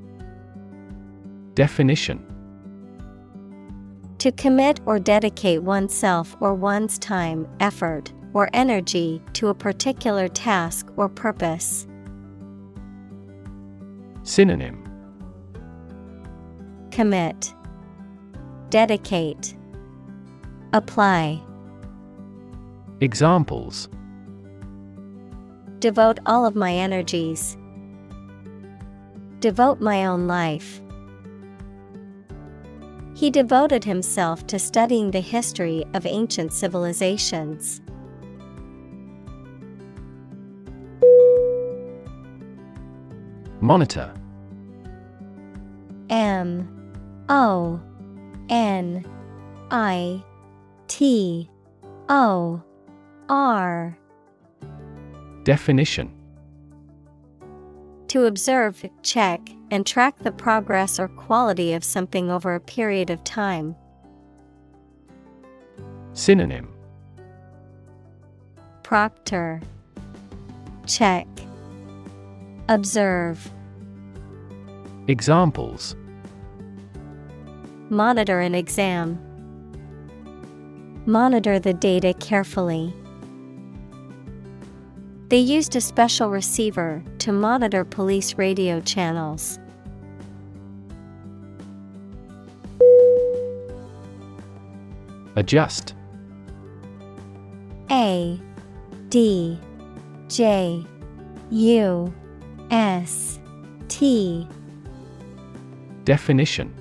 Definition 1.55 2.25
To 4.19 4.31
commit 4.31 4.79
or 4.85 4.99
dedicate 4.99 5.63
oneself 5.63 6.35
or 6.39 6.53
one's 6.53 6.97
time, 6.99 7.47
effort, 7.59 8.13
or 8.33 8.49
energy 8.53 9.21
to 9.33 9.47
a 9.47 9.53
particular 9.53 10.27
task 10.27 10.87
or 10.97 11.09
purpose. 11.09 11.87
Synonym 14.23 14.83
Commit, 16.91 17.53
Dedicate, 18.69 19.55
Apply. 20.73 21.41
Examples 23.01 23.89
Devote 25.79 26.19
all 26.25 26.45
of 26.45 26.55
my 26.55 26.73
energies. 26.73 27.57
Devote 29.45 29.79
my 29.79 30.07
own 30.07 30.25
life. 30.25 30.81
He 33.13 33.29
devoted 33.29 33.83
himself 33.83 34.47
to 34.47 34.57
studying 34.57 35.11
the 35.11 35.19
history 35.19 35.85
of 35.93 36.07
ancient 36.07 36.51
civilizations. 36.51 37.79
Monitor 43.61 44.11
M 46.09 46.67
O 47.29 47.79
N 48.49 49.05
I 49.69 50.23
T 50.87 51.51
O 52.09 52.63
R 53.29 53.95
Definition 55.43 56.11
To 58.15 58.27
observe, 58.27 58.85
check, 59.03 59.41
and 59.71 59.85
track 59.85 60.19
the 60.19 60.31
progress 60.31 61.01
or 61.01 61.09
quality 61.09 61.73
of 61.73 61.83
something 61.83 62.31
over 62.31 62.55
a 62.55 62.61
period 62.61 63.09
of 63.09 63.21
time. 63.25 63.75
Synonym 66.13 66.69
Proctor 68.83 69.61
Check 70.87 71.27
Observe 72.69 73.51
Examples 75.09 75.97
Monitor 77.89 78.39
an 78.39 78.55
exam. 78.55 79.19
Monitor 81.05 81.59
the 81.59 81.73
data 81.73 82.13
carefully. 82.13 82.93
They 85.29 85.39
used 85.39 85.75
a 85.75 85.81
special 85.81 86.29
receiver 86.29 87.03
to 87.19 87.31
monitor 87.31 87.83
police 87.83 88.35
radio 88.35 88.79
channels. 88.79 89.59
Adjust. 95.35 95.95
A 97.89 98.39
D 99.09 99.59
J 100.29 100.85
U 101.51 102.13
S 102.71 103.39
T 103.87 104.47
Definition 106.03 106.73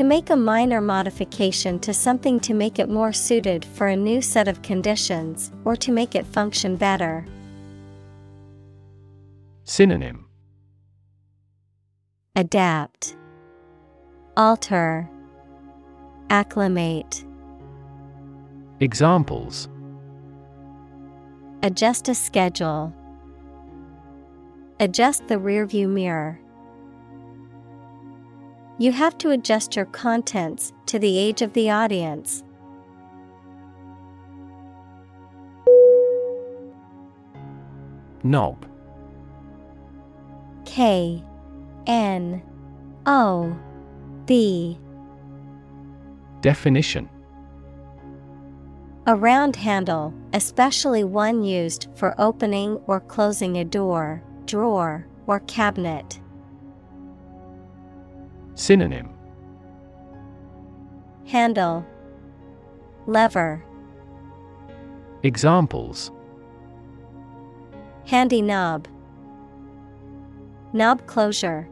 To 0.00 0.04
make 0.04 0.30
a 0.30 0.34
minor 0.34 0.80
modification 0.80 1.78
to 1.80 1.92
something 1.92 2.40
to 2.40 2.54
make 2.54 2.78
it 2.78 2.88
more 2.88 3.12
suited 3.12 3.66
for 3.66 3.86
a 3.86 3.94
new 3.94 4.22
set 4.22 4.48
of 4.48 4.62
conditions 4.62 5.52
or 5.66 5.76
to 5.76 5.92
make 5.92 6.14
it 6.14 6.24
function 6.24 6.76
better. 6.76 7.26
Synonym 9.64 10.24
Adapt, 12.34 13.14
Alter, 14.38 15.06
Acclimate. 16.30 17.22
Examples 18.80 19.68
Adjust 21.62 22.08
a 22.08 22.14
schedule. 22.14 22.90
Adjust 24.80 25.28
the 25.28 25.34
rearview 25.36 25.90
mirror. 25.90 26.40
You 28.80 28.92
have 28.92 29.18
to 29.18 29.28
adjust 29.28 29.76
your 29.76 29.84
contents 29.84 30.72
to 30.86 30.98
the 30.98 31.18
age 31.18 31.42
of 31.42 31.52
the 31.52 31.68
audience. 31.68 32.42
Knob. 38.22 38.64
K. 40.64 41.22
N. 41.86 42.42
O. 43.04 43.54
B. 44.24 44.78
Definition. 46.40 47.10
A 49.06 49.14
round 49.14 49.56
handle, 49.56 50.14
especially 50.32 51.04
one 51.04 51.42
used 51.42 51.88
for 51.96 52.14
opening 52.16 52.76
or 52.86 53.00
closing 53.00 53.58
a 53.58 53.64
door, 53.64 54.22
drawer, 54.46 55.06
or 55.26 55.40
cabinet. 55.40 56.19
Synonym. 58.60 59.08
Handle. 61.24 61.82
Lever. 63.06 63.64
Examples. 65.22 66.12
Handy 68.04 68.42
knob. 68.42 68.86
Knob 70.74 71.06
closure. 71.06 71.66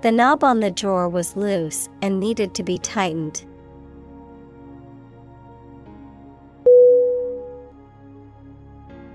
The 0.00 0.10
knob 0.10 0.42
on 0.42 0.58
the 0.58 0.72
drawer 0.72 1.08
was 1.08 1.36
loose 1.36 1.88
and 2.02 2.18
needed 2.18 2.52
to 2.56 2.64
be 2.64 2.78
tightened. 2.78 3.46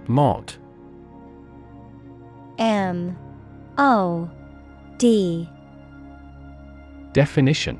Mod 0.08 0.54
M 2.58 3.18
O 3.78 4.30
D 5.04 5.50
Definition 7.12 7.78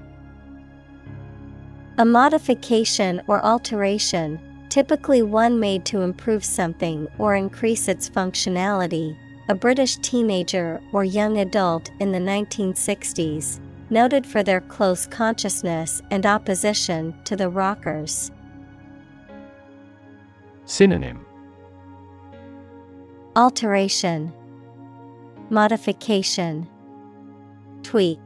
A 1.98 2.04
modification 2.04 3.22
or 3.28 3.42
alteration, 3.46 4.42
typically 4.68 5.22
one 5.22 5.58
made 5.58 5.86
to 5.86 6.02
improve 6.02 6.44
something 6.44 7.08
or 7.18 7.36
increase 7.36 7.88
its 7.88 8.10
functionality. 8.10 9.16
A 9.48 9.56
British 9.56 9.96
teenager 10.00 10.82
or 10.92 11.06
young 11.06 11.38
adult 11.38 11.92
in 12.02 12.12
the 12.12 12.20
1960s, 12.20 13.62
noted 13.90 14.28
for 14.28 14.44
their 14.44 14.60
close 14.60 15.08
consciousness 15.08 16.02
and 16.12 16.26
opposition 16.26 17.16
to 17.24 17.38
the 17.38 17.48
rockers. 17.48 18.32
Synonym 20.66 21.26
Alteration, 23.38 24.34
Modification, 25.50 26.68
Tweak. 27.84 28.20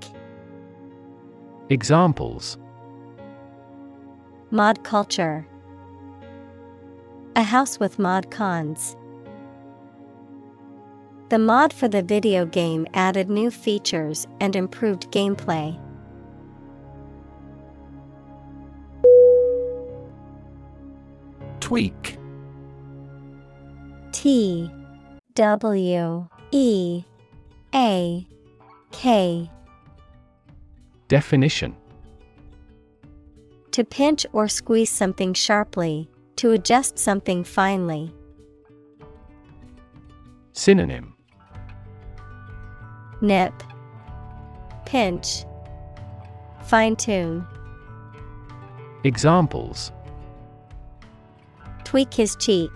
Examples 1.70 2.58
Mod 4.51 4.84
culture. 4.84 5.45
A 7.36 7.43
house 7.43 7.80
with 7.80 7.99
mod 7.99 8.32
cons. 8.32 8.95
The 11.30 11.39
mod 11.39 11.74
for 11.74 11.89
the 11.89 12.01
video 12.01 12.45
game 12.45 12.88
added 12.93 13.30
new 13.30 13.51
features 13.51 14.26
and 14.39 14.55
improved 14.55 15.12
gameplay. 15.12 15.78
Tweak 21.60 22.18
T 24.14 24.72
W 25.34 26.28
E 26.51 27.03
A 27.76 28.28
K. 28.98 29.48
Definition. 31.08 31.76
To 33.70 33.84
pinch 33.84 34.26
or 34.34 34.48
squeeze 34.48 34.89
something 34.89 35.36
sharply, 35.36 36.10
to 36.38 36.50
adjust 36.50 36.98
something 36.98 37.43
finely. 37.43 38.12
Synonym. 40.54 41.14
Nip, 43.22 43.54
Pinch, 44.88 45.45
Fine 46.64 46.95
tune, 46.95 47.45
Examples. 49.04 49.91
Tweak 51.84 52.12
his 52.16 52.36
cheek, 52.38 52.72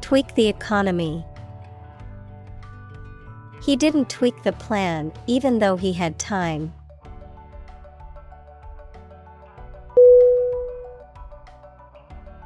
tweak 0.00 0.34
the 0.34 0.48
economy. 0.48 1.24
He 3.66 3.74
didn't 3.74 4.08
tweak 4.08 4.44
the 4.44 4.52
plan 4.52 5.12
even 5.26 5.58
though 5.58 5.76
he 5.76 5.92
had 5.92 6.20
time. 6.20 6.72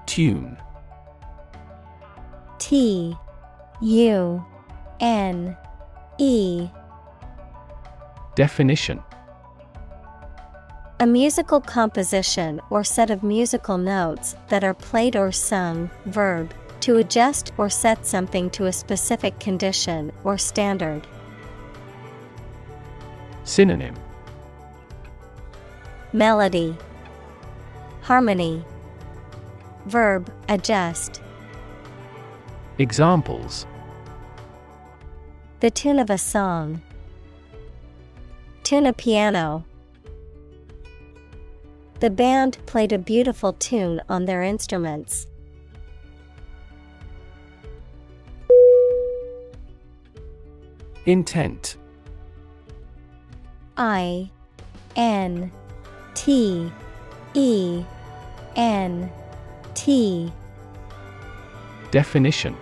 Tune. 0.07 0.57
T 2.59 3.15
U 3.83 4.47
N 5.01 5.59
E. 6.17 6.71
Definition. 8.35 9.03
A 11.01 11.07
musical 11.07 11.61
composition 11.61 12.63
or 12.71 12.83
set 12.83 13.11
of 13.11 13.23
musical 13.23 13.77
notes 13.77 14.37
that 14.49 14.65
are 14.65 14.73
played 14.73 15.17
or 15.17 15.33
sung, 15.33 15.91
verb, 16.07 16.55
to 16.81 16.97
adjust 16.97 17.53
or 17.59 17.69
set 17.69 18.07
something 18.07 18.51
to 18.51 18.67
a 18.67 18.73
specific 18.73 19.39
condition 19.39 20.13
or 20.25 20.39
standard. 20.39 21.07
Synonym 23.45 23.95
Melody, 26.13 26.77
Harmony, 28.03 28.65
Verb, 29.87 30.33
adjust. 30.49 31.23
Examples 32.79 33.67
The 35.61 35.71
tune 35.71 35.99
of 35.99 36.11
a 36.11 36.19
song. 36.19 36.83
Tune 38.63 38.87
a 38.87 38.93
piano. 38.93 39.65
The 42.01 42.11
band 42.11 42.59
played 42.67 42.93
a 42.93 42.99
beautiful 42.99 43.53
tune 43.53 44.01
on 44.09 44.25
their 44.25 44.43
instruments. 44.43 45.27
Intent. 51.07 51.77
I 53.77 54.31
N 54.97 55.51
T 56.15 56.71
E 57.35 57.85
N 58.57 59.11
T. 59.75 60.31
Definition. 61.91 62.55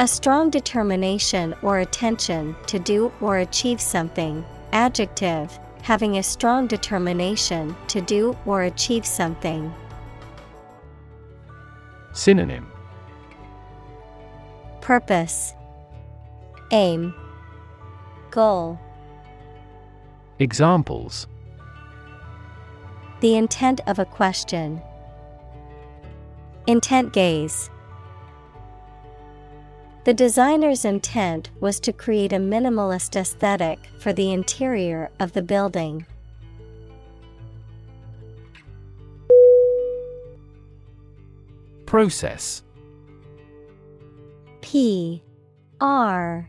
A 0.00 0.08
strong 0.08 0.50
determination 0.50 1.54
or 1.62 1.78
attention 1.78 2.56
to 2.66 2.80
do 2.80 3.12
or 3.20 3.38
achieve 3.38 3.80
something. 3.80 4.44
Adjective, 4.72 5.56
having 5.82 6.16
a 6.18 6.22
strong 6.22 6.66
determination 6.66 7.76
to 7.86 8.00
do 8.00 8.36
or 8.44 8.62
achieve 8.62 9.06
something. 9.06 9.72
Synonym. 12.12 12.66
Purpose, 14.80 15.54
Aim, 16.74 17.14
Goal 18.30 18.80
Examples 20.38 21.26
The 23.20 23.36
intent 23.36 23.82
of 23.86 23.98
a 23.98 24.06
question. 24.06 24.80
Intent 26.66 27.12
gaze. 27.12 27.68
The 30.04 30.14
designer's 30.14 30.86
intent 30.86 31.50
was 31.60 31.78
to 31.80 31.92
create 31.92 32.32
a 32.32 32.36
minimalist 32.36 33.16
aesthetic 33.16 33.78
for 33.98 34.14
the 34.14 34.32
interior 34.32 35.10
of 35.20 35.34
the 35.34 35.42
building. 35.42 36.06
Process 41.84 42.62
P 44.62 45.22
R 45.78 46.48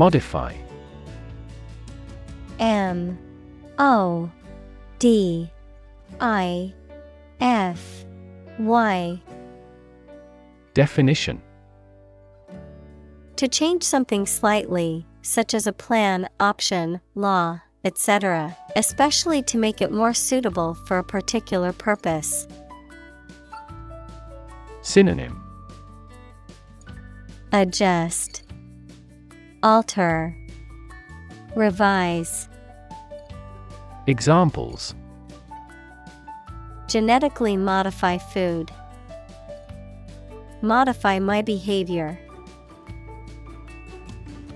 Modify 0.00 0.54
M 2.58 3.18
O 3.78 4.30
D 4.98 5.50
I 6.18 6.72
F 7.38 8.06
Y 8.58 9.20
Definition 10.72 11.42
To 13.36 13.46
change 13.46 13.82
something 13.82 14.24
slightly, 14.24 15.04
such 15.20 15.52
as 15.52 15.66
a 15.66 15.72
plan, 15.74 16.30
option, 16.40 17.02
law, 17.14 17.60
etc., 17.84 18.56
especially 18.76 19.42
to 19.42 19.58
make 19.58 19.82
it 19.82 19.92
more 19.92 20.14
suitable 20.14 20.72
for 20.86 20.96
a 20.96 21.04
particular 21.04 21.74
purpose. 21.74 22.48
Synonym 24.80 25.42
Adjust, 27.52 28.49
Alter, 29.62 30.34
Revise. 31.54 32.48
Examples 34.06 34.94
Genetically 36.88 37.58
modify 37.58 38.16
food. 38.16 38.70
Modify 40.62 41.18
my 41.18 41.42
behavior. 41.42 42.18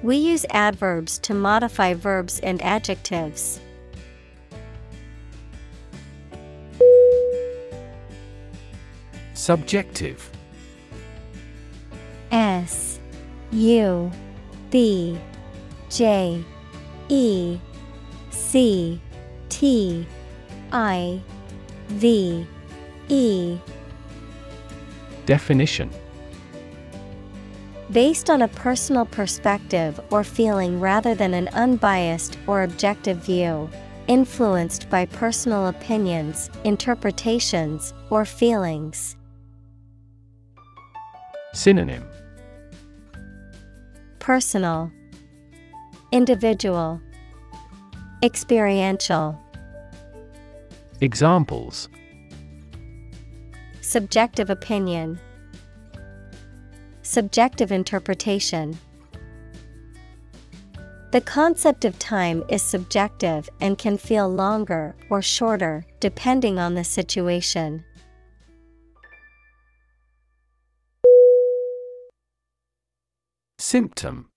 We 0.03 0.17
use 0.17 0.47
adverbs 0.49 1.19
to 1.19 1.35
modify 1.35 1.93
verbs 1.93 2.41
and 2.41 2.63
adjectives. 2.63 3.61
Subjective 9.35 10.31
S 12.33 12.99
U 13.53 14.11
B 14.75 15.17
J 15.89 16.43
E 17.09 17.61
C 18.31 19.01
T 19.49 20.05
I 20.73 21.21
V 21.87 22.45
E. 23.09 23.59
Definition. 25.27 25.91
Based 27.93 28.29
on 28.29 28.43
a 28.43 28.49
personal 28.49 29.07
perspective 29.07 30.01
or 30.11 30.25
feeling 30.25 30.81
rather 30.81 31.15
than 31.15 31.35
an 31.35 31.47
unbiased 31.53 32.37
or 32.49 32.65
objective 32.65 33.19
view, 33.19 33.71
influenced 34.09 34.91
by 34.91 35.07
personal 35.07 35.69
opinions, 35.69 36.51
interpretations, 36.65 37.95
or 38.11 38.25
feelings. 38.25 39.15
Synonym 41.53 42.05
Personal, 44.25 44.91
Individual, 46.11 46.99
Experiential. 48.23 49.39
Examples 51.03 51.91
Subjective 53.83 54.49
opinion. 54.49 55.21
Subjective 57.03 57.71
interpretation. 57.71 58.79
The 61.11 61.21
concept 61.21 61.85
of 61.85 61.99
time 61.99 62.45
is 62.49 62.63
subjective 62.63 63.51
and 63.61 63.77
can 63.77 63.99
feel 63.99 64.27
longer 64.27 64.97
or 65.11 65.21
shorter 65.21 65.85
depending 66.01 66.59
on 66.59 66.77
the 66.77 66.85
situation. 66.85 67.85
Symptom. 73.75 74.29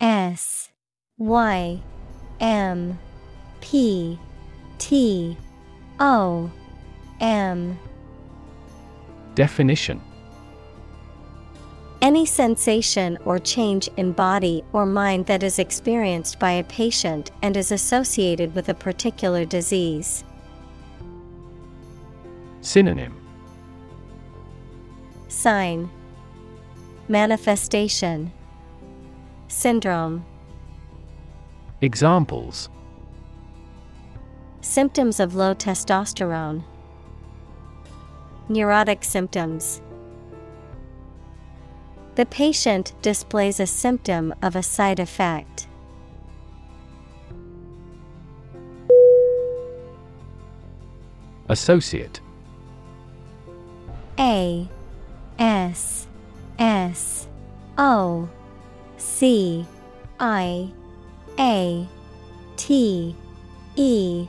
S 0.00 0.70
Y 1.16 1.80
M 2.40 2.98
P 3.60 4.18
T 4.78 5.36
O 6.00 6.50
M. 7.20 7.78
Definition. 9.36 10.00
Any 12.02 12.26
sensation 12.26 13.16
or 13.24 13.38
change 13.38 13.88
in 13.96 14.10
body 14.10 14.64
or 14.72 14.84
mind 14.84 15.26
that 15.26 15.44
is 15.44 15.60
experienced 15.60 16.40
by 16.40 16.50
a 16.50 16.64
patient 16.64 17.30
and 17.42 17.56
is 17.56 17.70
associated 17.70 18.56
with 18.56 18.70
a 18.70 18.74
particular 18.74 19.44
disease. 19.44 20.24
Synonym. 22.60 23.14
Sign 25.28 25.88
Manifestation. 27.08 28.32
Syndrome. 29.46 30.24
Examples. 31.80 32.68
Symptoms 34.60 35.20
of 35.20 35.36
low 35.36 35.54
testosterone. 35.54 36.64
Neurotic 38.48 39.04
symptoms. 39.04 39.80
The 42.16 42.26
patient 42.26 42.92
displays 43.02 43.60
a 43.60 43.66
symptom 43.66 44.34
of 44.42 44.56
a 44.56 44.62
side 44.64 44.98
effect. 44.98 45.68
Associate. 51.48 52.20
A 54.18 54.68
S 55.38 56.05
S 56.58 57.28
O 57.78 58.28
C 58.96 59.66
I 60.18 60.70
A 61.38 61.86
T 62.56 63.14
E. 63.76 64.26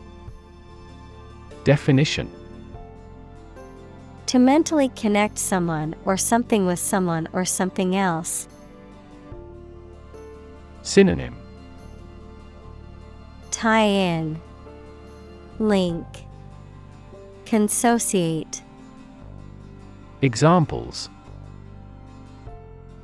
Definition. 1.63 2.31
To 4.27 4.39
mentally 4.39 4.89
connect 4.89 5.37
someone 5.37 5.95
or 6.03 6.17
something 6.17 6.65
with 6.65 6.79
someone 6.79 7.29
or 7.31 7.45
something 7.45 7.95
else. 7.95 8.47
Synonym. 10.81 11.35
Tie 13.51 13.85
in, 13.85 14.39
Link, 15.59 16.05
Consociate. 17.45 18.61
Examples 20.21 21.09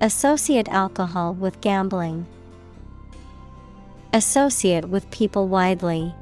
Associate 0.04 0.68
alcohol 0.68 1.34
with 1.34 1.62
gambling. 1.62 2.26
associate 4.14 4.90
with 4.90 5.10
people 5.12 5.48
widely. 5.48 6.14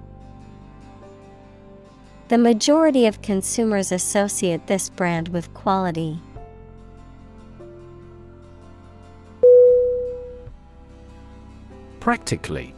The 2.27 2.37
majority 2.37 3.07
of 3.07 3.23
consumers 3.23 3.91
associate 3.91 4.67
this 4.67 4.87
brand 4.87 5.29
with 5.29 5.51
quality. 5.55 6.19
Practically. 11.99 12.75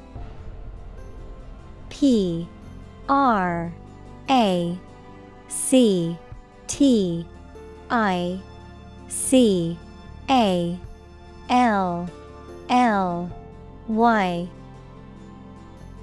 P 1.90 2.48
R 3.10 3.74
A 4.30 4.80
C 5.50 6.18
T 6.68 7.28
I 7.90 8.40
C 9.10 9.78
A 10.30 10.80
L 11.50 12.10
L 12.70 13.32
Y 13.88 14.50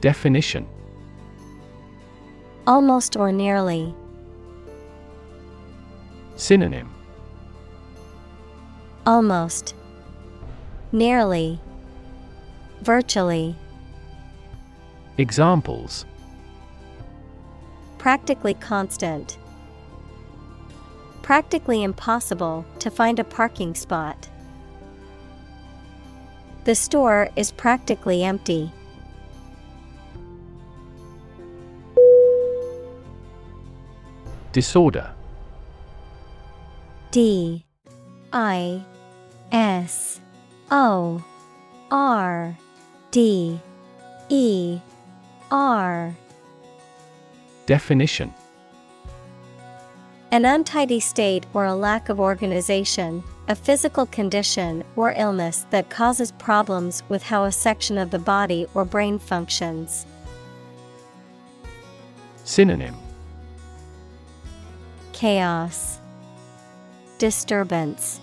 Definition 0.01 0.67
Almost 2.67 3.17
or 3.17 3.33
nearly. 3.33 3.95
Synonym 6.37 6.89
Almost. 9.07 9.75
Nearly. 10.93 11.61
Virtually. 12.83 13.57
Examples 15.19 16.07
Practically 17.99 18.55
constant. 18.55 19.37
Practically 21.21 21.83
impossible 21.83 22.65
to 22.79 22.91
find 22.91 23.19
a 23.19 23.25
parking 23.25 23.75
spot. 23.75 24.30
The 26.65 26.75
store 26.75 27.31
is 27.37 27.51
practically 27.51 28.23
empty. 28.23 28.71
Disorder. 34.53 35.11
D. 37.11 37.65
I. 38.33 38.85
S. 39.53 40.21
O. 40.71 41.25
R. 41.91 42.57
D. 43.11 43.59
E. 44.29 44.79
R. 45.51 46.15
Definition. 47.67 48.35
An 50.33 50.45
untidy 50.45 51.01
state 51.01 51.47
or 51.55 51.65
a 51.65 51.75
lack 51.75 52.09
of 52.09 52.21
organization, 52.21 53.25
a 53.51 53.55
physical 53.57 54.07
condition 54.07 54.85
or 54.95 55.13
illness 55.17 55.67
that 55.71 55.91
causes 55.91 56.31
problems 56.31 57.03
with 57.09 57.21
how 57.21 57.43
a 57.43 57.51
section 57.51 57.99
of 57.99 58.13
the 58.13 58.19
body 58.19 58.65
or 58.75 58.85
brain 58.85 59.19
functions. 59.19 60.07
Synonym 62.45 62.95
Chaos, 65.13 65.99
Disturbance, 67.19 68.21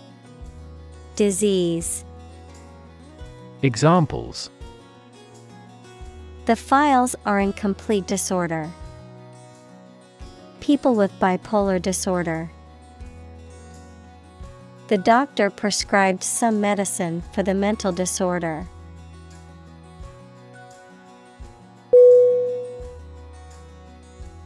Disease. 1.17 2.05
Examples 3.63 4.49
The 6.45 6.55
files 6.55 7.17
are 7.25 7.41
in 7.41 7.51
complete 7.51 8.07
disorder. 8.07 8.71
People 10.61 10.95
with 10.95 11.11
bipolar 11.19 11.81
disorder. 11.81 12.49
The 14.87 14.97
doctor 14.97 15.49
prescribed 15.49 16.23
some 16.23 16.61
medicine 16.61 17.21
for 17.33 17.43
the 17.43 17.53
mental 17.53 17.91
disorder. 17.91 18.67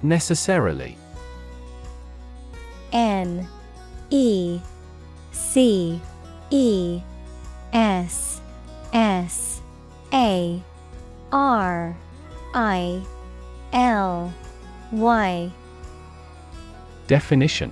Necessarily. 0.02 0.98
N 2.92 3.48
E 4.10 4.60
C 5.32 6.02
E 6.50 7.02
S 7.72 8.42
S 8.94 9.62
A 10.12 10.64
R 11.32 11.96
I 12.56 13.04
L 13.74 14.34
Y. 14.92 15.52
Definition 17.06 17.72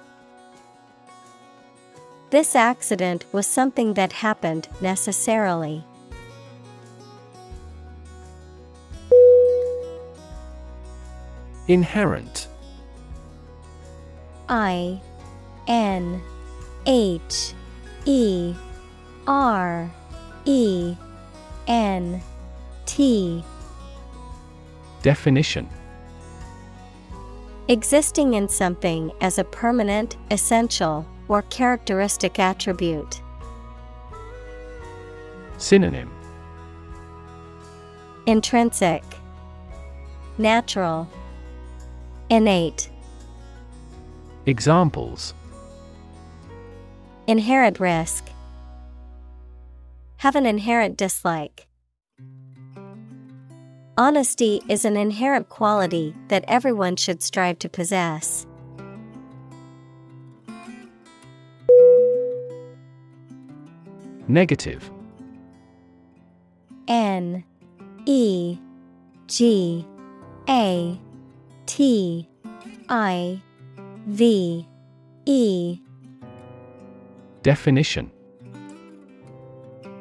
This 2.31 2.55
accident 2.55 3.25
was 3.33 3.45
something 3.45 3.95
that 3.95 4.13
happened 4.13 4.69
necessarily. 4.79 5.83
Inherent. 11.67 12.47
I 14.47 15.01
N 15.67 16.21
H 16.85 17.53
E 18.05 18.55
R 19.27 19.91
E 20.45 20.95
N 21.67 22.21
T. 22.85 23.43
Definition. 25.01 25.67
Existing 27.67 28.35
in 28.35 28.47
something 28.47 29.11
as 29.19 29.37
a 29.37 29.43
permanent, 29.43 30.15
essential, 30.29 31.05
or 31.31 31.43
characteristic 31.43 32.39
attribute. 32.39 33.21
Synonym 35.57 36.11
Intrinsic, 38.25 39.03
Natural, 40.37 41.07
Innate. 42.29 42.89
Examples 44.45 45.33
Inherent 47.27 47.79
risk. 47.79 48.29
Have 50.17 50.35
an 50.35 50.45
inherent 50.45 50.97
dislike. 50.97 51.67
Honesty 53.97 54.61
is 54.67 54.83
an 54.83 54.97
inherent 54.97 55.47
quality 55.47 56.13
that 56.27 56.43
everyone 56.49 56.97
should 56.97 57.23
strive 57.23 57.57
to 57.59 57.69
possess. 57.69 58.45
Negative. 64.27 64.89
N 66.87 67.43
E 68.05 68.57
G 69.27 69.85
A 70.49 70.99
T 71.65 72.29
I 72.89 73.41
V 74.07 74.67
E. 75.25 75.79
Definition. 77.43 78.11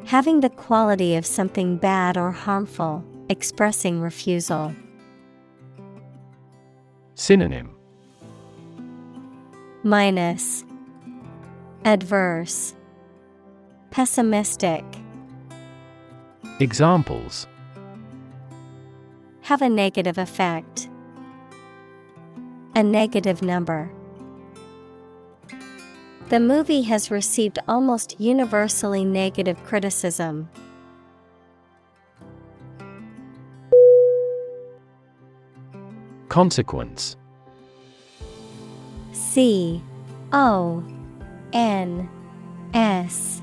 Having 0.07 0.41
the 0.41 0.51
quality 0.51 1.15
of 1.15 1.25
something 1.25 1.77
bad 1.77 2.17
or 2.17 2.33
harmful, 2.33 3.05
expressing 3.29 4.01
refusal. 4.01 4.75
Synonym. 7.15 7.71
Minus. 9.85 10.65
Adverse 11.85 12.75
Pessimistic 13.91 14.85
Examples 16.61 17.49
Have 19.43 19.63
a 19.63 19.69
negative 19.69 20.17
effect. 20.17 20.89
A 22.77 22.85
negative 22.85 23.43
number. 23.43 23.91
The 26.29 26.39
movie 26.39 26.83
has 26.83 27.11
received 27.11 27.59
almost 27.67 28.21
universally 28.21 29.05
negative 29.05 29.61
criticism. 29.65 30.49
Consequence 36.29 37.17
C 39.11 39.83
O 40.33 40.85
N 41.53 42.09
S 42.73 43.43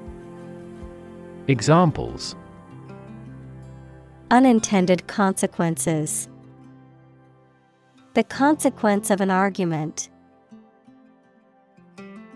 Examples 1.51 2.33
Unintended 4.31 5.05
consequences. 5.07 6.29
The 8.13 8.23
consequence 8.23 9.09
of 9.09 9.19
an 9.19 9.29
argument. 9.29 10.09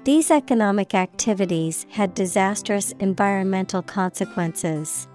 These 0.03 0.32
economic 0.32 0.93
activities 0.93 1.86
had 1.91 2.13
disastrous 2.13 2.91
environmental 2.99 3.82
consequences. 3.82 5.07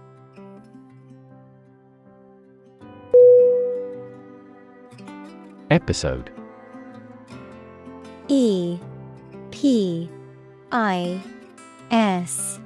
Episode 5.71 6.31
E 8.29 8.79
P 9.51 10.09
I 10.73 11.21
S 11.91 12.59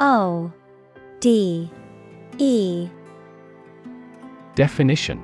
O 0.00 0.52
D 1.20 1.70
E. 2.38 2.88
Definition. 4.54 5.22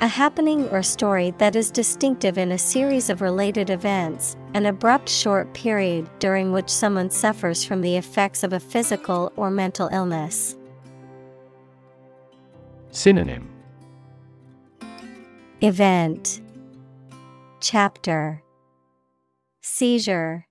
A 0.00 0.08
happening 0.08 0.68
or 0.70 0.82
story 0.82 1.32
that 1.38 1.54
is 1.54 1.70
distinctive 1.70 2.36
in 2.36 2.50
a 2.50 2.58
series 2.58 3.08
of 3.08 3.20
related 3.20 3.70
events, 3.70 4.36
an 4.54 4.66
abrupt 4.66 5.08
short 5.08 5.54
period 5.54 6.10
during 6.18 6.50
which 6.50 6.68
someone 6.68 7.10
suffers 7.10 7.62
from 7.62 7.80
the 7.80 7.96
effects 7.96 8.42
of 8.42 8.52
a 8.52 8.58
physical 8.58 9.32
or 9.36 9.52
mental 9.52 9.88
illness. 9.92 10.56
Synonym. 12.90 13.48
Event. 15.60 16.40
Chapter. 17.60 18.42
Seizure. 19.60 20.48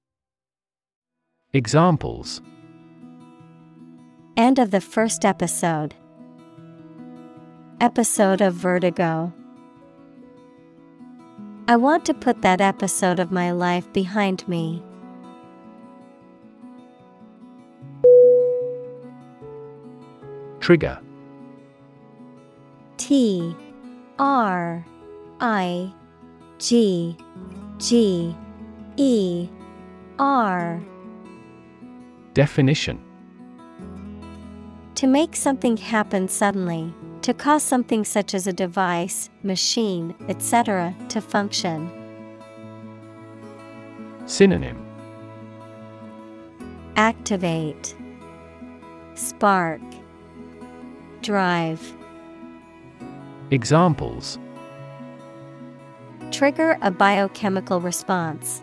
Examples 1.52 2.41
End 4.38 4.60
of 4.60 4.72
the 4.72 4.80
first 4.80 5.26
episode. 5.26 5.94
Episode 7.82 8.40
of 8.40 8.54
Vertigo. 8.54 9.34
I 11.68 11.76
want 11.76 12.06
to 12.06 12.14
put 12.14 12.42
that 12.42 12.62
episode 12.62 13.20
of 13.20 13.32
my 13.32 13.52
life 13.52 13.92
behind 13.92 14.48
me. 14.48 14.82
Trigger 20.62 21.00
T 22.98 23.56
R 24.18 24.86
I 25.42 25.94
G 26.58 27.18
G 27.80 28.36
E 28.96 29.50
R 30.20 30.82
Definition 32.34 33.11
To 34.96 35.08
make 35.08 35.36
something 35.36 35.78
happen 35.78 36.28
suddenly, 36.28 36.94
to 37.22 37.34
cause 37.34 37.64
something 37.64 38.04
such 38.04 38.34
as 38.34 38.48
a 38.48 38.54
device, 38.54 39.30
machine, 39.44 40.16
etc., 40.28 40.96
to 41.10 41.22
function. 41.22 41.89
Synonym 44.26 44.86
Activate, 46.96 47.96
Spark, 49.16 49.82
Drive. 51.22 51.94
Examples 53.50 54.39
Trigger 56.32 56.78
a 56.82 56.92
biochemical 56.92 57.82
response. 57.82 58.62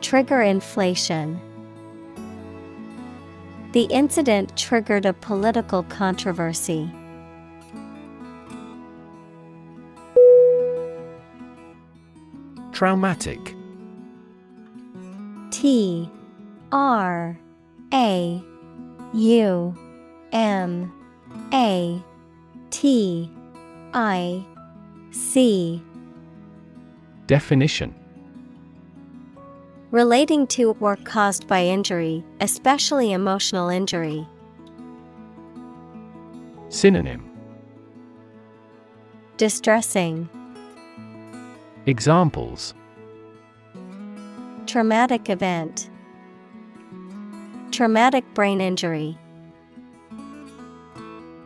Trigger 0.00 0.42
inflation. 0.42 1.40
The 3.76 3.84
incident 3.90 4.56
triggered 4.56 5.04
a 5.04 5.12
political 5.12 5.82
controversy. 5.82 6.90
Traumatic. 12.72 13.54
T 15.50 16.10
R 16.72 17.38
A 17.92 18.42
U 19.12 19.74
M 20.32 20.92
A 21.52 22.02
T 22.70 23.30
I 23.92 24.42
C. 25.10 25.82
Definition 27.26 27.94
Relating 29.96 30.46
to 30.48 30.76
or 30.78 30.96
caused 30.96 31.48
by 31.48 31.64
injury, 31.64 32.22
especially 32.42 33.12
emotional 33.12 33.70
injury. 33.70 34.28
Synonym 36.68 37.24
Distressing, 39.38 40.28
Examples 41.86 42.74
Traumatic 44.66 45.30
event, 45.30 45.88
Traumatic 47.70 48.26
brain 48.34 48.60
injury. 48.60 49.16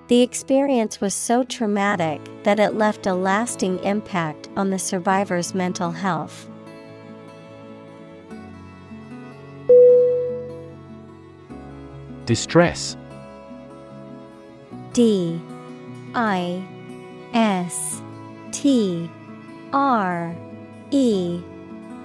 The 0.09 0.23
experience 0.23 1.01
was 1.01 1.15
so 1.15 1.45
traumatic 1.45 2.21
that 2.43 2.59
it 2.59 2.75
left 2.75 3.07
a 3.07 3.15
lasting 3.15 3.79
impact 3.85 4.49
on 4.57 4.71
the 4.71 4.79
survivor's 4.81 5.55
mental 5.55 5.93
health. 5.93 6.50
Distress. 12.31 12.97
D 14.93 15.41
I 16.15 16.63
S 17.35 18.01
T 18.53 19.11
R 19.73 20.37
E 20.93 21.41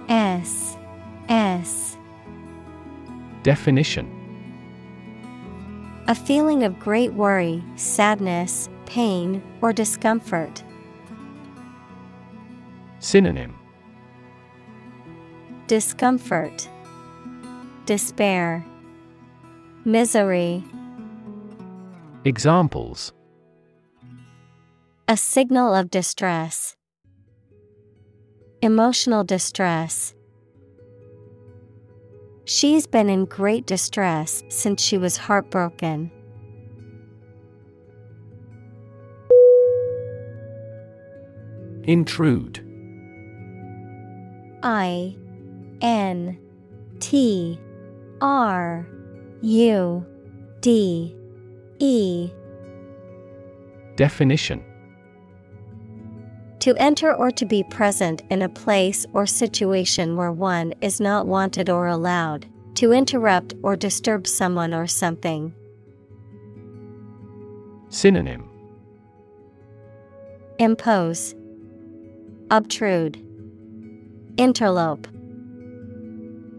S 0.09 0.77
S. 1.29 1.97
Definition. 3.43 4.09
A 6.07 6.15
feeling 6.15 6.63
of 6.63 6.79
great 6.79 7.13
worry, 7.13 7.63
sadness, 7.75 8.67
pain, 8.87 9.43
or 9.61 9.71
discomfort. 9.73 10.63
Synonym. 12.97 13.53
Discomfort, 15.67 16.67
Despair, 17.85 18.65
Misery. 19.87 20.63
Examples 22.23 23.13
A 25.07 25.15
signal 25.15 25.75
of 25.75 25.91
distress. 25.91 26.75
Emotional 28.63 29.23
distress. 29.23 30.15
She's 32.45 32.87
been 32.87 33.09
in 33.09 33.25
great 33.25 33.67
distress 33.67 34.41
since 34.49 34.81
she 34.81 34.97
was 34.97 35.17
heartbroken. 35.17 36.09
Intrude 41.83 42.57
I 44.63 45.15
N 45.81 46.39
T 46.99 47.59
R 48.19 48.87
U 49.45 50.03
D 50.59 51.15
E. 51.77 52.31
Definition. 53.95 54.63
To 56.61 56.75
enter 56.77 57.13
or 57.13 57.29
to 57.29 57.45
be 57.45 57.63
present 57.65 58.23
in 58.31 58.41
a 58.41 58.49
place 58.49 59.05
or 59.13 59.27
situation 59.27 60.15
where 60.15 60.31
one 60.31 60.73
is 60.81 60.99
not 60.99 61.27
wanted 61.27 61.69
or 61.69 61.85
allowed, 61.85 62.47
to 62.73 62.91
interrupt 62.91 63.53
or 63.61 63.75
disturb 63.75 64.25
someone 64.25 64.73
or 64.73 64.87
something. 64.87 65.53
Synonym. 67.89 68.49
Impose, 70.57 71.35
Obtrude, 72.49 73.23
Interlope. 74.37 75.05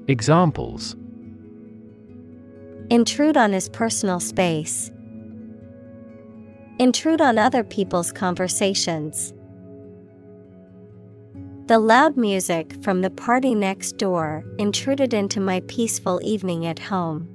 Examples 0.07 0.95
Intrude 2.89 3.37
on 3.37 3.53
his 3.53 3.69
personal 3.69 4.21
space. 4.21 4.93
Intrude 6.79 7.21
on 7.21 7.37
other 7.37 7.65
people's 7.65 8.13
conversations. 8.13 9.33
The 11.67 11.81
loud 11.81 12.17
music 12.17 12.81
from 12.85 13.01
the 13.01 13.11
party 13.11 13.57
next 13.57 13.99
door 13.99 14.45
intruded 14.59 15.13
into 15.13 15.41
my 15.41 15.63
peaceful 15.67 16.21
evening 16.23 16.65
at 16.65 16.79
home. 16.79 17.29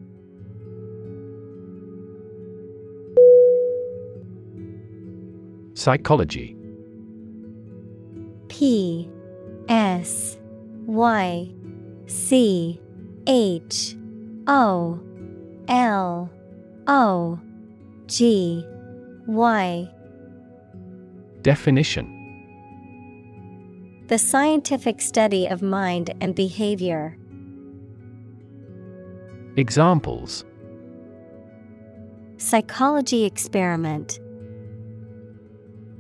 Psychology 5.74 6.56
P 8.48 9.10
S 9.68 10.38
Y 10.86 11.52
C 12.06 12.80
H 13.28 13.98
O 14.48 15.02
L 15.72 16.30
O 16.86 17.40
G 18.08 18.66
Y 19.26 19.90
Definition 21.44 22.18
The 24.08 24.18
scientific 24.18 25.00
study 25.00 25.48
of 25.48 25.62
mind 25.62 26.14
and 26.20 26.36
behavior. 26.36 27.18
Examples 29.56 30.44
Psychology 32.36 33.24
experiment. 33.24 34.20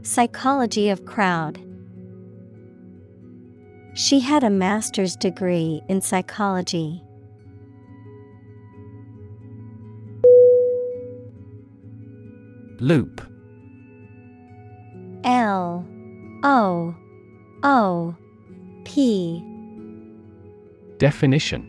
Psychology 0.01 0.89
of 0.89 1.05
crowd. 1.05 1.61
She 3.93 4.19
had 4.19 4.43
a 4.43 4.49
master's 4.49 5.15
degree 5.15 5.81
in 5.87 6.01
psychology. 6.01 7.01
Loop. 12.81 13.21
L 15.23 15.85
O 16.41 16.95
O 17.61 18.15
P. 18.85 19.45
Definition. 20.97 21.67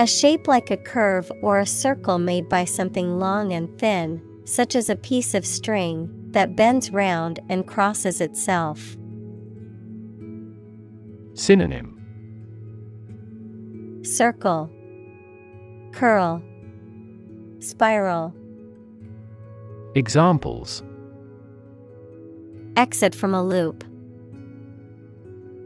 A 0.00 0.06
shape 0.08 0.48
like 0.48 0.72
a 0.72 0.76
curve 0.76 1.30
or 1.42 1.60
a 1.60 1.66
circle 1.66 2.18
made 2.18 2.48
by 2.48 2.64
something 2.64 3.20
long 3.20 3.52
and 3.52 3.78
thin, 3.78 4.20
such 4.44 4.74
as 4.74 4.90
a 4.90 4.96
piece 4.96 5.32
of 5.32 5.46
string, 5.46 6.10
that 6.32 6.56
bends 6.56 6.90
round 6.90 7.38
and 7.48 7.68
crosses 7.68 8.20
itself. 8.20 8.96
Synonym. 11.34 11.92
Circle, 14.02 14.68
Curl, 15.92 16.42
Spiral. 17.60 18.34
Examples 19.96 20.82
Exit 22.76 23.14
from 23.14 23.32
a 23.32 23.44
loop. 23.44 23.84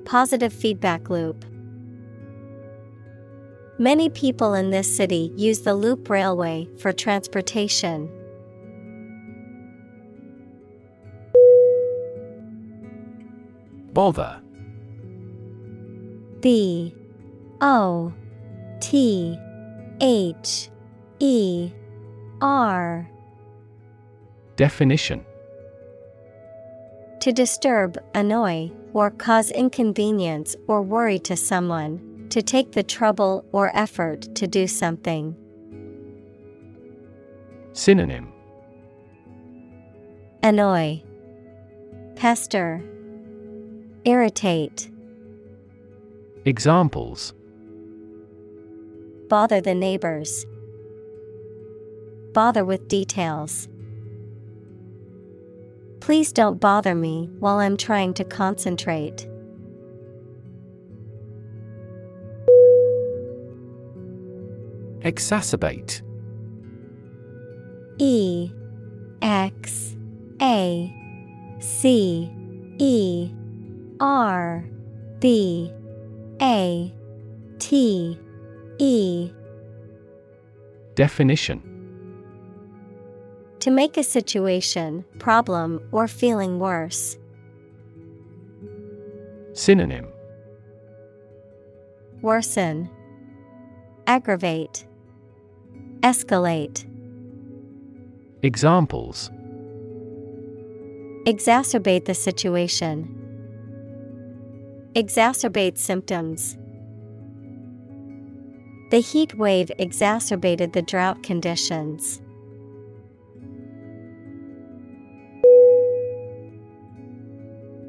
Positive 0.04 0.52
feedback 0.52 1.08
loop. 1.08 1.46
Many 3.78 4.10
people 4.10 4.52
in 4.52 4.68
this 4.68 4.94
city 4.94 5.32
use 5.34 5.60
the 5.60 5.74
loop 5.74 6.10
railway 6.10 6.68
for 6.78 6.92
transportation. 6.92 8.10
Bother 13.94 14.42
B 16.40 16.94
O 17.62 18.12
T 18.80 19.38
H 20.02 20.68
E 21.18 21.72
R 22.42 23.08
Definition 24.58 25.24
To 27.20 27.32
disturb, 27.32 27.96
annoy, 28.12 28.72
or 28.92 29.12
cause 29.12 29.52
inconvenience 29.52 30.56
or 30.66 30.82
worry 30.82 31.20
to 31.20 31.36
someone, 31.36 32.26
to 32.30 32.42
take 32.42 32.72
the 32.72 32.82
trouble 32.82 33.44
or 33.52 33.70
effort 33.72 34.34
to 34.34 34.48
do 34.48 34.66
something. 34.66 35.36
Synonym 37.72 38.32
Annoy, 40.42 41.02
Pester, 42.16 42.82
Irritate, 44.04 44.90
Examples 46.44 47.32
Bother 49.28 49.60
the 49.60 49.74
neighbors. 49.74 50.46
Bother 52.32 52.64
with 52.64 52.88
details. 52.88 53.68
Please 56.00 56.32
don't 56.32 56.60
bother 56.60 56.94
me 56.94 57.28
while 57.38 57.58
I'm 57.58 57.76
trying 57.76 58.14
to 58.14 58.24
concentrate. 58.24 59.28
Exacerbate. 65.00 66.02
E 67.98 68.50
X 69.22 69.96
A 70.40 70.94
C 71.60 72.30
E 72.78 73.30
R 74.00 74.64
B 75.20 75.72
A 76.40 76.94
T 77.58 78.18
E. 78.78 79.30
Definition 80.94 81.67
To 83.60 83.70
make 83.70 83.96
a 83.96 84.04
situation, 84.04 85.04
problem, 85.18 85.88
or 85.90 86.06
feeling 86.06 86.58
worse. 86.58 87.18
Synonym 89.52 90.06
Worsen, 92.22 92.88
Aggravate, 94.06 94.86
Escalate. 96.00 96.84
Examples 98.42 99.30
Exacerbate 101.26 102.04
the 102.04 102.14
situation. 102.14 103.14
Exacerbate 104.94 105.76
symptoms. 105.76 106.56
The 108.90 109.00
heat 109.00 109.34
wave 109.34 109.70
exacerbated 109.78 110.72
the 110.72 110.82
drought 110.82 111.22
conditions. 111.22 112.22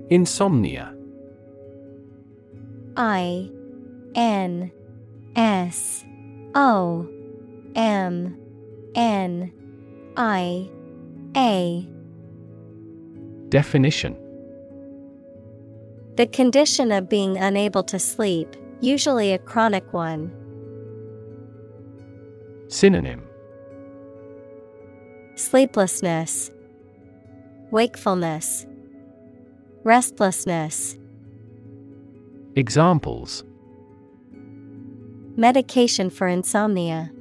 Insomnia. 0.09 0.93
I 2.97 3.49
N 4.15 4.71
S 5.35 6.03
O 6.55 7.07
M 7.75 8.37
N 8.95 9.53
I 10.17 10.69
A. 11.37 11.87
Definition. 13.49 14.17
The 16.17 16.27
condition 16.27 16.91
of 16.91 17.07
being 17.07 17.37
unable 17.37 17.83
to 17.83 17.97
sleep, 17.99 18.55
usually 18.81 19.31
a 19.31 19.37
chronic 19.37 19.93
one. 19.93 20.31
Synonym. 22.67 23.23
Sleeplessness, 25.35 26.51
Wakefulness, 27.71 28.65
Restlessness. 29.89 30.99
Examples 32.55 33.43
Medication 35.35 36.11
for 36.11 36.27
insomnia. 36.27 37.11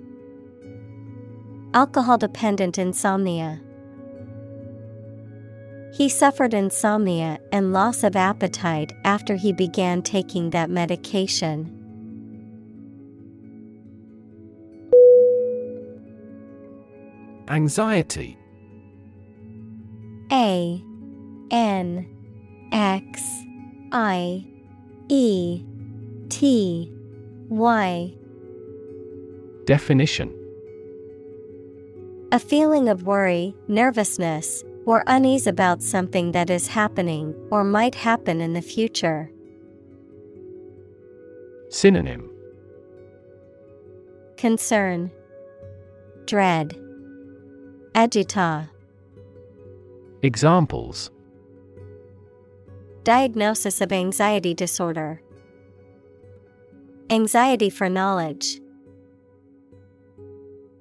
Alcohol 1.72 2.18
dependent 2.18 2.76
insomnia. 2.76 3.62
He 5.94 6.10
suffered 6.10 6.52
insomnia 6.52 7.38
and 7.52 7.72
loss 7.72 8.04
of 8.04 8.14
appetite 8.16 8.92
after 9.02 9.36
he 9.36 9.54
began 9.54 10.02
taking 10.02 10.50
that 10.50 10.68
medication. 10.68 11.72
Anxiety 17.48 18.36
A 20.30 20.84
N 21.50 22.17
X 22.72 23.22
I 23.92 24.44
E 25.08 25.62
T 26.28 26.92
Y. 27.48 28.14
Definition. 29.64 30.34
A 32.30 32.38
feeling 32.38 32.88
of 32.88 33.04
worry, 33.04 33.54
nervousness, 33.68 34.64
or 34.84 35.02
unease 35.06 35.46
about 35.46 35.82
something 35.82 36.32
that 36.32 36.50
is 36.50 36.68
happening 36.68 37.34
or 37.50 37.64
might 37.64 37.94
happen 37.94 38.40
in 38.40 38.52
the 38.52 38.62
future. 38.62 39.30
Synonym. 41.70 42.30
Concern, 44.36 45.10
Dread, 46.26 46.78
Agita. 47.94 48.68
Examples 50.22 51.10
diagnosis 53.08 53.80
of 53.80 53.90
anxiety 53.90 54.52
disorder, 54.52 55.22
anxiety 57.08 57.70
for 57.70 57.88
knowledge. 57.88 58.60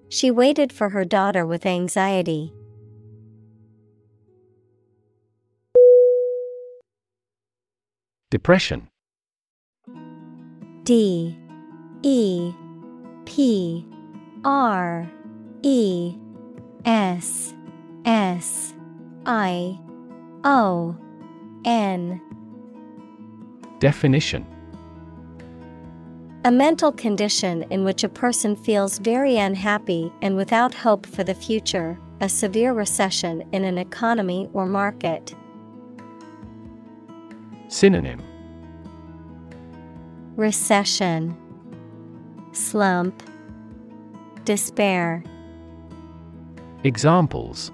She 0.10 0.30
waited 0.30 0.74
for 0.74 0.90
her 0.90 1.06
daughter 1.06 1.46
with 1.46 1.66
anxiety. 1.66 2.52
Depression. 8.30 8.90
D. 10.84 11.40
E. 12.04 12.54
P. 13.24 13.86
R. 14.44 15.10
E. 15.62 16.14
S. 16.84 17.54
S. 18.04 18.74
I. 19.26 19.80
O 20.44 20.98
N. 21.66 22.22
Definition. 23.80 24.46
A 26.46 26.52
mental 26.52 26.92
condition 26.92 27.64
in 27.70 27.84
which 27.84 28.04
a 28.04 28.10
person 28.10 28.56
feels 28.56 29.00
very 29.00 29.38
unhappy 29.38 30.12
and 30.22 30.38
without 30.38 30.74
hope 30.74 31.06
for 31.06 31.24
the 31.24 31.36
future, 31.36 32.00
a 32.22 32.30
severe 32.30 32.74
recession 32.74 33.44
in 33.52 33.66
an 33.66 33.78
economy 33.78 34.50
or 34.54 34.66
market. 34.66 35.36
Synonym. 37.68 38.22
Recession, 40.38 41.36
Slump, 42.54 43.22
Despair. 44.46 45.24
Examples. 46.86 47.72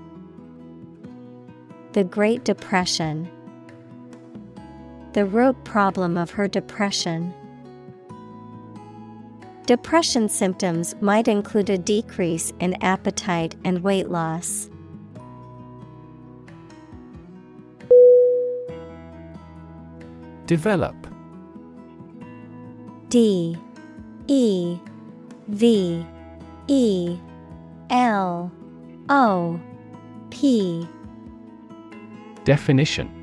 The 1.92 2.04
Great 2.04 2.44
Depression, 2.44 3.30
The 5.14 5.26
root 5.26 5.64
problem 5.64 6.18
of 6.18 6.32
her 6.32 6.48
depression. 6.48 7.34
Depression 9.68 10.28
symptoms 10.28 10.96
might 11.02 11.28
include 11.28 11.70
a 11.70 11.78
decrease 11.78 12.52
in 12.60 12.74
appetite 12.84 13.56
and 13.64 13.84
weight 13.84 14.10
loss. 14.10 14.72
Develop 20.48 20.96
D 23.10 23.56
E 24.28 24.80
V 25.48 26.06
E 26.68 27.18
L 27.92 28.52
O 29.10 29.60
P 30.32 30.88
Definition 32.44 33.23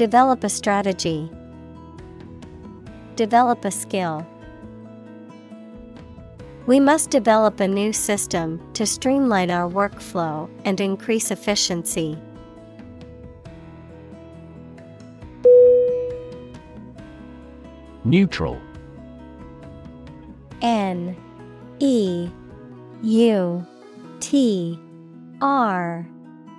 Develop 0.00 0.44
a 0.44 0.48
strategy. 0.48 1.30
Develop 3.16 3.66
a 3.66 3.70
skill. 3.70 4.26
We 6.66 6.80
must 6.80 7.10
develop 7.10 7.60
a 7.60 7.68
new 7.68 7.92
system 7.92 8.62
to 8.72 8.86
streamline 8.86 9.50
our 9.50 9.70
workflow 9.70 10.48
and 10.64 10.80
increase 10.80 11.30
efficiency. 11.30 12.16
Neutral. 18.02 18.58
N. 20.62 21.14
E. 21.78 22.30
U. 23.02 23.66
T. 24.20 24.80
R. 25.42 26.08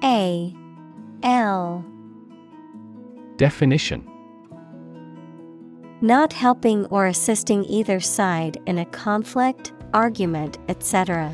A. 0.03 0.55
L 1.23 1.90
Definition. 3.41 4.07
Not 5.99 6.31
helping 6.31 6.85
or 6.85 7.07
assisting 7.07 7.65
either 7.65 7.99
side 7.99 8.61
in 8.67 8.77
a 8.77 8.85
conflict, 8.85 9.73
argument, 9.95 10.59
etc. 10.69 11.33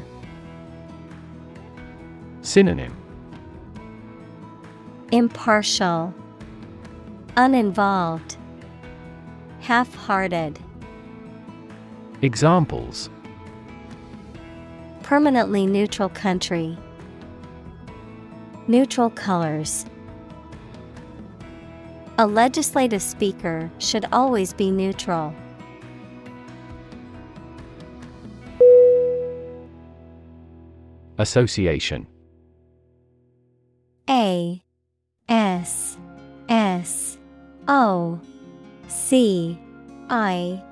Synonym. 2.44 2.96
Impartial, 5.12 6.14
Uninvolved, 7.36 8.38
Half 9.60 9.94
hearted, 9.94 10.58
Examples. 12.22 13.10
Permanently 15.04 15.66
neutral 15.68 16.08
country, 16.08 16.78
Neutral 18.70 19.10
colors. 19.10 19.86
A 22.20 22.26
legislative 22.26 23.04
speaker 23.04 23.70
should 23.78 24.06
always 24.12 24.52
be 24.52 24.72
neutral. 24.72 25.36
Association. 31.20 32.08
A 34.10 34.64
S 35.30 35.98
S 36.50 37.20
O 37.68 38.20
C 38.88 39.60
I 40.10 40.64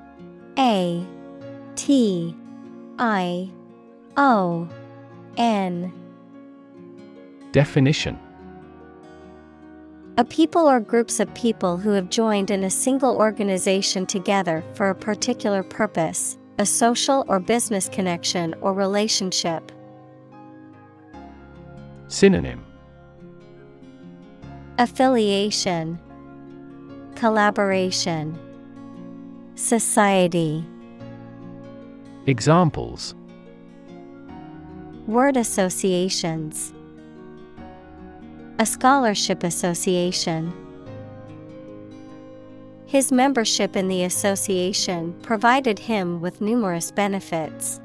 A 0.58 1.06
T 1.76 2.34
I 2.98 3.48
O 4.16 4.68
N. 5.36 5.92
Definition 7.52 8.18
A 10.18 10.24
people 10.24 10.66
or 10.66 10.80
groups 10.80 11.20
of 11.20 11.32
people 11.34 11.76
who 11.76 11.90
have 11.90 12.08
joined 12.08 12.50
in 12.50 12.64
a 12.64 12.70
single 12.70 13.18
organization 13.18 14.06
together 14.06 14.64
for 14.72 14.88
a 14.88 14.94
particular 14.94 15.62
purpose, 15.62 16.38
a 16.58 16.64
social 16.64 17.26
or 17.28 17.38
business 17.38 17.86
connection 17.90 18.54
or 18.62 18.72
relationship. 18.72 19.70
Synonym. 22.08 22.64
Affiliation, 24.78 26.00
Collaboration, 27.14 28.38
Society. 29.54 30.64
Examples. 32.24 33.14
Word 35.06 35.36
associations, 35.36 36.72
a 38.58 38.64
scholarship 38.64 39.44
association. 39.44 40.52
His 42.86 43.12
membership 43.12 43.76
in 43.76 43.88
the 43.88 44.04
association 44.04 45.12
provided 45.22 45.78
him 45.78 46.20
with 46.20 46.40
numerous 46.40 46.90
benefits. 46.90 47.80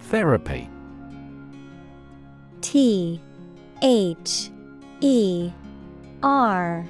Therapy 0.00 0.68
T 2.60 3.20
H 3.80 4.50
E 5.00 5.50
R 6.22 6.86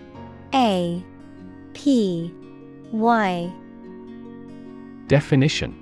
A 0.52 1.02
P 1.72 2.34
Y 2.90 3.52
Definition 5.06 5.81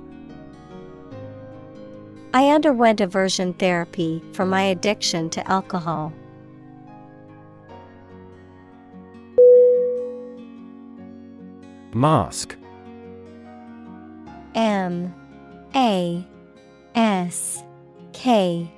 I 2.33 2.49
underwent 2.49 3.01
aversion 3.01 3.53
therapy 3.53 4.23
for 4.31 4.45
my 4.45 4.61
addiction 4.61 5.29
to 5.31 5.51
alcohol. 5.51 6.13
Mask. 11.93 12.55
M. 14.55 15.13
A. 15.75 16.25
S. 16.95 17.63
K. 18.13 18.71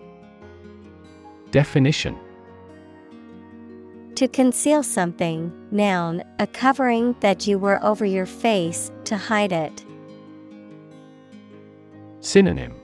Definition. 1.52 2.18
To 4.16 4.28
conceal 4.28 4.82
something, 4.82 5.52
noun, 5.70 6.24
a 6.40 6.48
covering 6.48 7.16
that 7.20 7.46
you 7.46 7.60
wear 7.60 7.84
over 7.84 8.06
your 8.06 8.26
face 8.26 8.92
to 9.06 9.16
hide 9.16 9.52
it. 9.52 9.86
Synonym. 12.20 12.83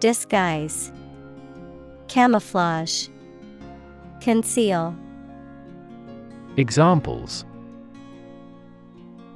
Disguise, 0.00 0.92
Camouflage, 2.08 3.08
Conceal. 4.20 4.94
Examples 6.56 7.44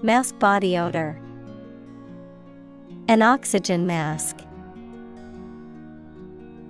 Mask 0.03 0.39
body 0.39 0.79
odor. 0.79 1.21
An 3.09 3.23
oxygen 3.23 3.87
mask. 3.87 4.37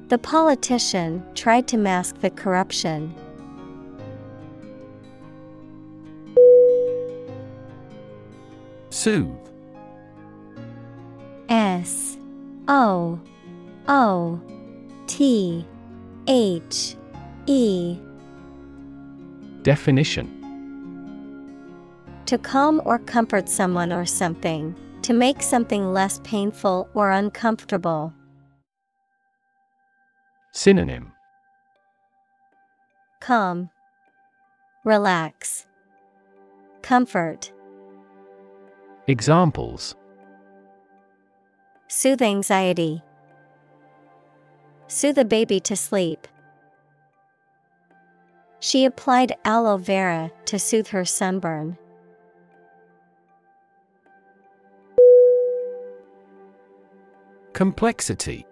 The 0.08 0.18
politician 0.18 1.22
tried 1.34 1.68
to 1.68 1.76
mask 1.76 2.20
the 2.20 2.30
corruption. 2.30 3.14
Soothe 8.90 9.28
S 11.48 12.16
O 12.68 13.20
O 13.88 14.40
T 15.06 15.64
H 16.26 16.96
E 17.46 17.98
Definition. 19.62 20.34
To 22.26 22.36
calm 22.36 22.82
or 22.84 22.98
comfort 22.98 23.48
someone 23.48 23.90
or 23.90 24.04
something, 24.04 24.74
to 25.00 25.14
make 25.14 25.42
something 25.42 25.94
less 25.94 26.20
painful 26.22 26.88
or 26.92 27.10
uncomfortable. 27.10 28.12
Synonym. 30.52 31.12
Calm, 33.20 33.70
Relax, 34.84 35.66
Comfort, 36.82 37.52
Examples. 39.06 39.94
Soothe 41.88 42.20
anxiety, 42.20 43.02
Soothe 44.88 45.18
a 45.18 45.24
baby 45.24 45.60
to 45.60 45.76
sleep. 45.76 46.26
She 48.60 48.84
applied 48.84 49.36
aloe 49.44 49.76
vera 49.76 50.32
to 50.46 50.58
soothe 50.58 50.88
her 50.88 51.04
sunburn. 51.04 51.78
Complexity 57.52 58.46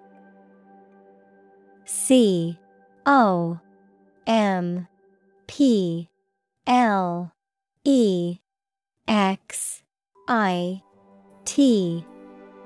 C 1.84 2.58
O 3.06 3.60
M 4.26 4.88
P 5.46 6.08
L 6.66 7.32
E 7.84 8.38
X 9.06 9.82
I 10.28 10.82
T 11.44 12.04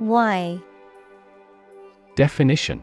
Y 0.01 0.61
Definition 2.17 2.83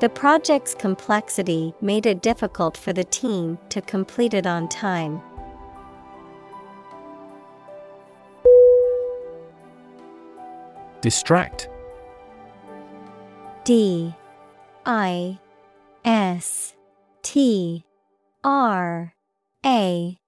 The 0.00 0.08
project's 0.08 0.76
complexity 0.76 1.74
made 1.80 2.06
it 2.06 2.22
difficult 2.22 2.76
for 2.76 2.92
the 2.92 3.02
team 3.02 3.58
to 3.70 3.80
complete 3.80 4.32
it 4.32 4.46
on 4.46 4.68
time. 4.68 5.20
Distract. 11.00 11.68
D. 13.64 14.14
I. 14.86 15.38
S. 16.04 16.74
T. 17.22 17.84
R. 18.44 19.12
A. 19.66 20.18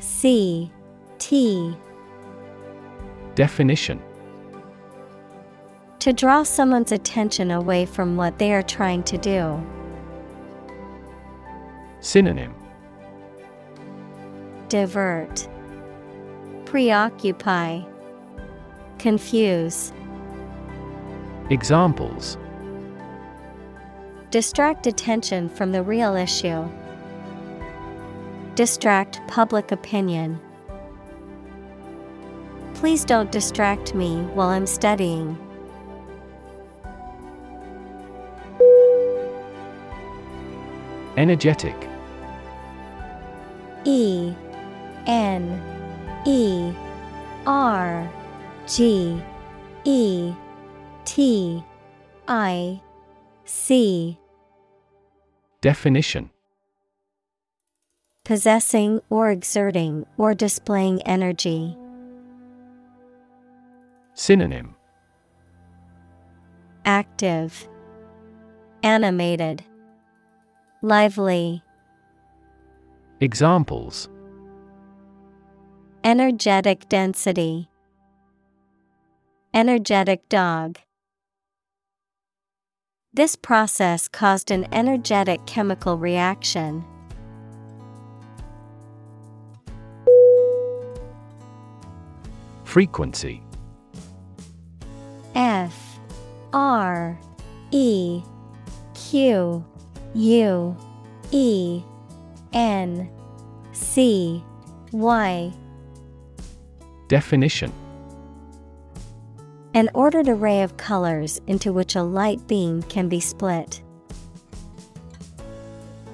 C. 0.00 0.72
T. 1.18 1.76
Definition 3.36 4.02
To 6.04 6.12
draw 6.12 6.42
someone's 6.42 6.92
attention 6.92 7.50
away 7.50 7.86
from 7.86 8.14
what 8.14 8.38
they 8.38 8.52
are 8.52 8.62
trying 8.62 9.04
to 9.04 9.16
do. 9.16 9.58
Synonym 12.00 12.54
Divert, 14.68 15.48
Preoccupy, 16.66 17.84
Confuse, 18.98 19.94
Examples 21.48 22.36
Distract 24.30 24.86
attention 24.86 25.48
from 25.48 25.72
the 25.72 25.82
real 25.82 26.16
issue. 26.16 26.68
Distract 28.56 29.22
public 29.26 29.72
opinion. 29.72 30.38
Please 32.74 33.06
don't 33.06 33.32
distract 33.32 33.94
me 33.94 34.18
while 34.34 34.50
I'm 34.50 34.66
studying. 34.66 35.38
Energetic. 41.16 41.76
E 43.84 44.34
N 45.06 45.62
E 46.26 46.72
R 47.46 48.10
G 48.66 49.22
E 49.84 50.32
T 51.04 51.62
I 52.26 52.80
C. 53.44 54.18
Definition. 55.60 56.30
Possessing 58.24 59.00
or 59.10 59.30
exerting 59.30 60.06
or 60.16 60.34
displaying 60.34 61.02
energy. 61.02 61.76
Synonym. 64.14 64.74
Active, 66.86 67.68
Animated, 68.82 69.64
Lively, 70.84 71.62
Examples. 73.18 74.10
Energetic 76.04 76.90
density, 76.90 77.70
Energetic 79.54 80.28
dog. 80.28 80.78
This 83.14 83.34
process 83.34 84.08
caused 84.08 84.50
an 84.50 84.66
energetic 84.74 85.46
chemical 85.46 85.96
reaction. 85.96 86.84
Frequency. 92.64 93.42
F 95.34 95.98
R 96.52 97.18
E 97.70 98.20
Q 98.92 99.64
U 100.14 100.76
E 101.32 101.82
N 102.52 103.10
C 103.72 104.42
Y. 104.92 105.52
Definition. 107.08 107.72
An 109.74 109.90
ordered 109.92 110.28
array 110.28 110.62
of 110.62 110.76
colors 110.76 111.40
into 111.48 111.72
which 111.72 111.96
a 111.96 112.02
light 112.02 112.46
beam 112.46 112.82
can 112.84 113.08
be 113.08 113.18
split. 113.18 113.82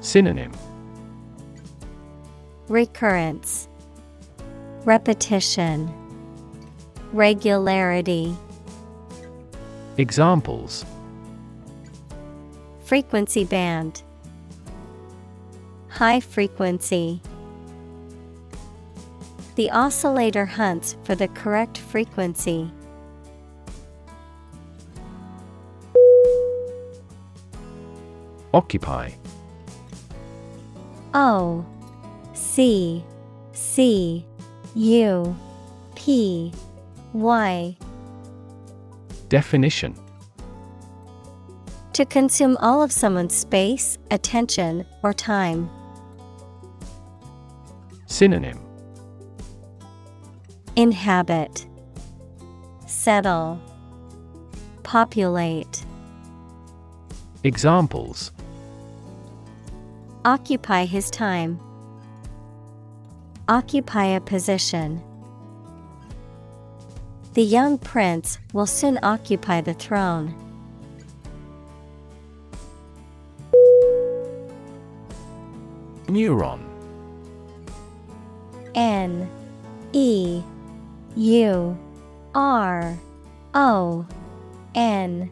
Synonym. 0.01 0.53
Recurrence, 2.69 3.69
Repetition, 4.87 5.93
Regularity, 7.13 8.35
Examples 9.99 10.87
Frequency 12.91 13.45
band, 13.45 14.03
High 15.91 16.19
frequency. 16.19 17.23
The 19.55 19.71
oscillator 19.71 20.45
hunts 20.45 20.97
for 21.05 21.15
the 21.15 21.29
correct 21.29 21.79
frequency. 21.79 22.69
Occupy. 28.53 29.12
O 31.15 31.65
C 32.33 33.05
C 33.53 34.27
U 34.75 35.37
P 35.95 36.53
Y. 37.12 37.77
Definition 39.29 39.95
To 42.01 42.07
consume 42.07 42.57
all 42.63 42.83
of 42.83 42.91
someone's 42.91 43.37
space, 43.37 43.99
attention, 44.11 44.87
or 45.03 45.13
time. 45.13 45.69
Synonym 48.07 48.59
Inhabit, 50.77 51.67
Settle, 52.87 53.61
Populate. 54.83 55.85
Examples 57.45 58.33
Occupy 60.25 60.87
his 60.87 61.11
time. 61.11 61.61
Occupy 63.47 64.07
a 64.07 64.23
position. 64.23 65.03
The 67.35 67.45
young 67.45 67.77
prince 67.77 68.39
will 68.55 68.65
soon 68.65 68.99
occupy 69.03 69.61
the 69.61 69.75
throne. 69.75 70.50
Neuron. 76.11 76.61
N 78.74 79.28
E 79.93 80.43
U 81.16 81.78
R 82.35 82.99
O 83.55 84.07
N. 84.74 85.31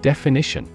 Definition. 0.00 0.68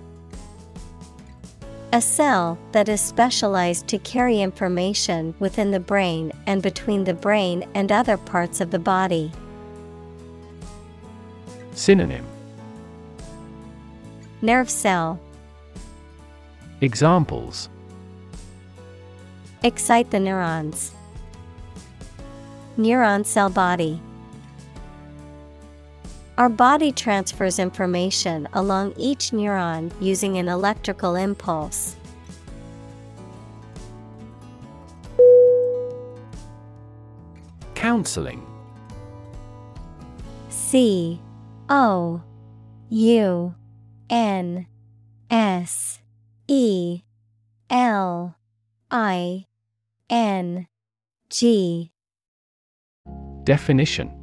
A 1.94 2.02
cell 2.02 2.58
that 2.74 2.90
is 2.90 3.00
specialized 3.00 3.88
to 3.88 3.98
carry 4.00 4.42
information 4.42 5.34
within 5.40 5.72
the 5.72 5.80
brain 5.80 6.32
and 6.46 6.62
between 6.62 7.06
the 7.06 7.14
brain 7.14 7.68
and 7.74 7.92
other 7.92 8.18
parts 8.18 8.60
of 8.60 8.72
the 8.72 8.80
body. 8.80 9.32
Synonym. 11.72 12.26
Nerve 14.42 14.70
cell. 14.70 15.20
Examples 16.82 17.70
Excite 19.64 20.12
the 20.12 20.20
neurons. 20.20 20.92
Neuron 22.78 23.26
cell 23.26 23.50
body. 23.50 24.00
Our 26.38 26.50
body 26.50 26.92
transfers 26.92 27.58
information 27.58 28.48
along 28.54 28.94
each 28.96 29.32
neuron 29.32 29.92
using 30.00 30.38
an 30.38 30.48
electrical 30.48 31.16
impulse. 31.16 31.96
Counseling 37.74 38.46
C 40.50 41.20
O 41.70 42.22
U 42.90 43.56
N 44.10 44.68
S 45.32 46.00
E 46.48 47.02
L 47.72 48.37
I 48.90 49.46
N 50.10 50.68
G. 51.30 51.92
Definition. 53.44 54.14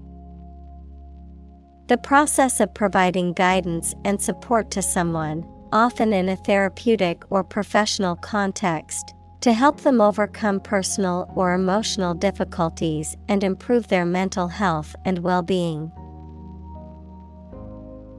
The 1.89 1.99
process 1.99 2.61
of 2.61 2.73
providing 2.73 3.35
guidance 3.35 3.95
and 4.07 4.21
support 4.21 4.71
to 4.71 4.81
someone, 4.81 5.47
often 5.71 6.15
in 6.15 6.31
a 6.31 6.37
therapeutic 6.37 7.25
or 7.31 7.45
professional 7.45 8.17
context, 8.17 9.15
to 9.43 9.53
help 9.53 9.83
them 9.83 10.01
overcome 10.01 10.61
personal 10.61 11.31
or 11.35 11.53
emotional 11.53 12.15
difficulties 12.15 13.15
and 13.29 13.45
improve 13.45 13.89
their 13.89 14.07
mental 14.07 14.49
health 14.49 14.97
and 15.05 15.19
well 15.19 15.43
being. 15.43 15.93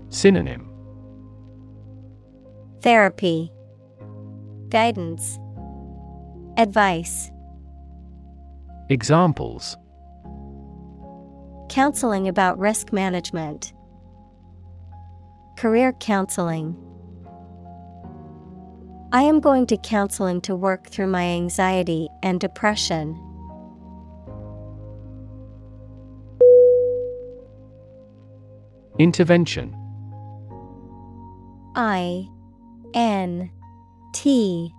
Synonym. 0.09 0.69
Therapy, 2.81 3.51
Guidance, 4.69 5.39
Advice, 6.57 7.31
Examples 8.89 9.75
Counseling 11.67 12.29
about 12.29 12.57
risk 12.57 12.93
management, 12.93 13.73
Career 15.57 15.91
counseling. 15.91 16.77
I 19.11 19.23
am 19.23 19.41
going 19.41 19.67
to 19.67 19.75
counseling 19.75 20.39
to 20.41 20.55
work 20.55 20.87
through 20.87 21.07
my 21.07 21.23
anxiety 21.23 22.07
and 22.23 22.39
depression. 22.39 23.19
Intervention 28.97 29.75
I 31.75 32.29
N 32.93 33.51
T 34.13 34.73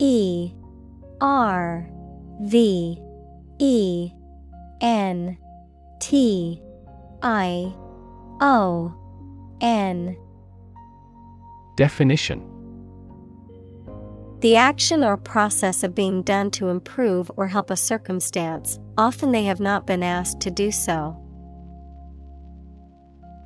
E 0.00 0.52
R 1.22 1.88
V 2.40 3.00
E 3.60 4.12
N 4.80 5.38
T 6.00 6.60
I 7.22 7.72
O 8.40 8.92
N. 9.60 10.16
Definition. 11.76 12.48
The 14.40 14.56
action 14.56 15.04
or 15.04 15.16
process 15.16 15.84
of 15.84 15.94
being 15.94 16.22
done 16.22 16.50
to 16.52 16.68
improve 16.68 17.30
or 17.36 17.46
help 17.46 17.70
a 17.70 17.76
circumstance, 17.76 18.80
often 18.98 19.30
they 19.30 19.44
have 19.44 19.60
not 19.60 19.86
been 19.86 20.02
asked 20.02 20.40
to 20.40 20.50
do 20.50 20.72
so. 20.72 21.16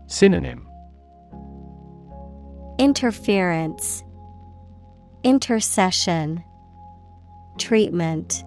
Synonym. 0.06 0.66
Interference, 2.78 4.02
Intercession, 5.22 6.42
Treatment. 7.58 8.44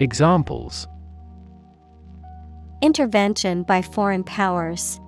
Examples 0.00 0.86
Intervention 2.82 3.62
by 3.62 3.80
foreign 3.80 4.22
powers. 4.22 5.00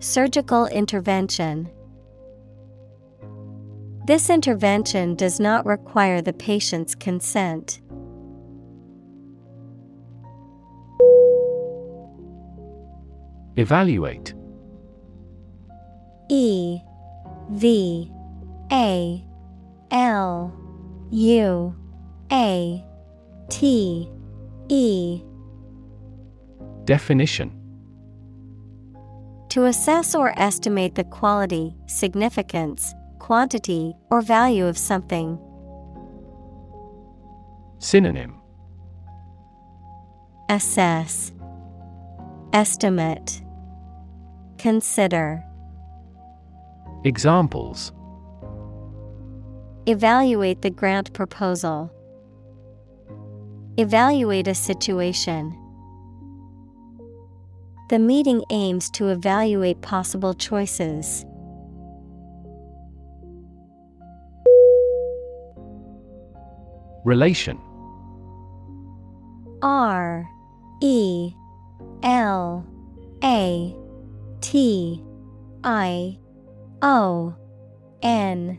Surgical 0.00 0.66
intervention. 0.66 1.70
This 4.06 4.28
intervention 4.28 5.14
does 5.14 5.40
not 5.40 5.64
require 5.64 6.20
the 6.20 6.34
patient's 6.34 6.94
consent. 6.94 7.80
Evaluate 13.56 14.34
E 16.28 16.78
V 17.50 18.12
A 18.70 19.24
L 19.90 20.65
U 21.10 21.74
A 22.32 22.84
T 23.48 24.10
E. 24.68 25.22
Definition. 26.84 27.52
To 29.50 29.64
assess 29.64 30.14
or 30.14 30.38
estimate 30.38 30.94
the 30.96 31.04
quality, 31.04 31.74
significance, 31.86 32.94
quantity, 33.18 33.94
or 34.10 34.20
value 34.20 34.66
of 34.66 34.76
something. 34.76 35.38
Synonym. 37.78 38.40
Assess, 40.48 41.32
Estimate, 42.52 43.42
Consider. 44.58 45.44
Examples 47.04 47.92
Evaluate 49.88 50.62
the 50.62 50.70
grant 50.70 51.12
proposal. 51.12 51.92
Evaluate 53.76 54.48
a 54.48 54.54
situation. 54.54 55.56
The 57.88 58.00
meeting 58.00 58.42
aims 58.50 58.90
to 58.90 59.10
evaluate 59.10 59.82
possible 59.82 60.34
choices. 60.34 61.24
Relation 67.04 67.60
R 69.62 70.28
E 70.82 71.32
L 72.02 72.66
A 73.22 73.76
T 74.40 75.04
I 75.62 76.18
O 76.82 77.36
N 78.02 78.58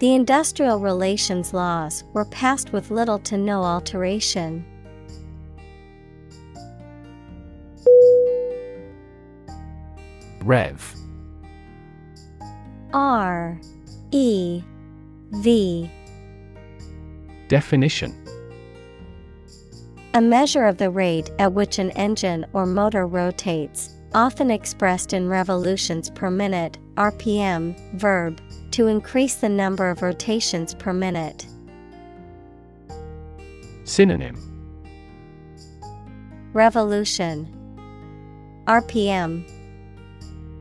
The 0.00 0.14
industrial 0.14 0.78
relations 0.78 1.52
laws 1.52 2.04
were 2.14 2.24
passed 2.24 2.72
with 2.72 2.90
little 2.90 3.18
to 3.18 3.36
no 3.36 3.62
alteration. 3.62 4.64
Rev. 10.42 10.94
R. 12.94 13.60
E. 14.10 14.62
V. 15.32 15.90
Definition. 17.48 18.16
A 20.14 20.20
measure 20.22 20.64
of 20.64 20.78
the 20.78 20.88
rate 20.88 21.30
at 21.38 21.52
which 21.52 21.78
an 21.78 21.90
engine 21.90 22.46
or 22.54 22.64
motor 22.64 23.06
rotates, 23.06 23.90
often 24.14 24.50
expressed 24.50 25.12
in 25.12 25.28
revolutions 25.28 26.08
per 26.08 26.30
minute, 26.30 26.78
RPM, 26.96 27.78
verb, 27.98 28.40
to 28.72 28.86
increase 28.86 29.36
the 29.36 29.48
number 29.48 29.90
of 29.90 30.02
rotations 30.02 30.74
per 30.74 30.92
minute. 30.92 31.46
Synonym 33.84 34.36
Revolution 36.52 37.48
RPM 38.66 39.44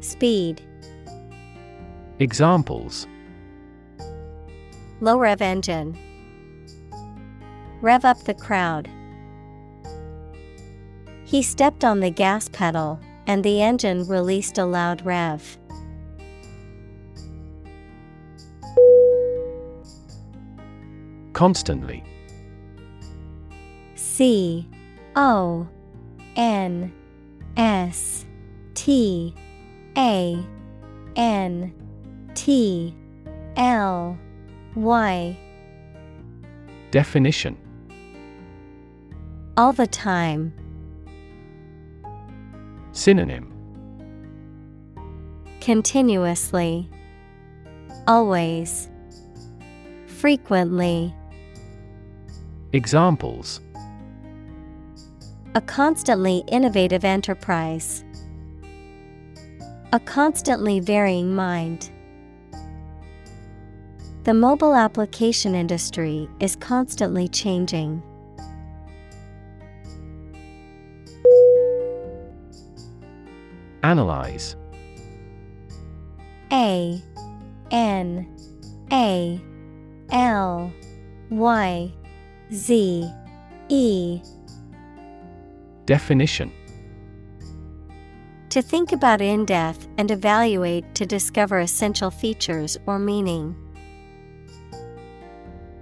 Speed 0.04 0.62
Examples 2.18 3.06
Low 5.02 5.18
rev 5.20 5.42
engine 5.42 5.98
Rev 7.82 8.04
up 8.04 8.24
the 8.24 8.34
crowd. 8.34 8.90
He 11.24 11.44
stepped 11.44 11.86
on 11.86 12.00
the 12.00 12.10
gas 12.10 12.50
pedal, 12.50 13.00
and 13.28 13.44
the 13.44 13.62
engine 13.62 14.08
released 14.08 14.58
a 14.58 14.66
loud 14.66 15.06
rev. 15.06 15.59
Constantly 21.40 22.04
C 23.96 24.68
O 25.16 25.66
N 26.36 26.92
S 27.56 28.26
T 28.74 29.34
A 29.98 30.46
N 31.16 31.74
T 32.36 32.94
L 33.56 34.20
Y 34.76 35.38
Definition 36.92 37.56
All 39.56 39.72
the 39.72 39.88
time. 39.88 40.54
Synonym 42.92 43.54
Continuously. 45.62 46.90
Always. 48.10 48.90
Frequently. 50.08 51.16
Examples 52.72 53.62
A 55.56 55.62
constantly 55.62 56.44
innovative 56.50 57.04
enterprise. 57.04 58.04
A 59.92 60.00
constantly 60.00 60.80
varying 60.80 61.34
mind. 61.34 61.90
The 64.24 64.36
mobile 64.36 64.76
application 64.76 65.56
industry 65.56 66.30
is 66.40 66.56
constantly 66.56 67.28
changing. 67.28 68.04
Analyze 73.82 74.56
A 76.52 77.02
N 77.72 78.28
A 78.92 79.42
L 80.12 80.72
Y 81.32 81.92
Z 82.52 83.08
E 83.70 84.22
Definition 85.86 86.52
To 88.50 88.62
think 88.64 88.92
about 88.92 89.22
in 89.22 89.46
depth 89.46 89.88
and 90.00 90.10
evaluate 90.10 90.96
to 90.96 91.06
discover 91.06 91.60
essential 91.60 92.10
features 92.10 92.76
or 92.88 92.98
meaning. 92.98 93.56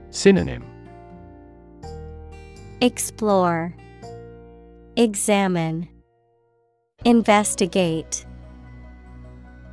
Synonym 0.09 0.65
Explore, 2.81 3.73
Examine, 4.97 5.87
Investigate. 7.05 8.25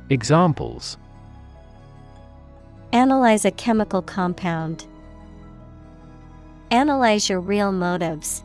Examples 0.09 0.97
Analyze 2.93 3.43
a 3.43 3.51
chemical 3.51 4.01
compound. 4.01 4.87
Analyze 6.71 7.29
your 7.29 7.39
real 7.39 7.71
motives. 7.71 8.43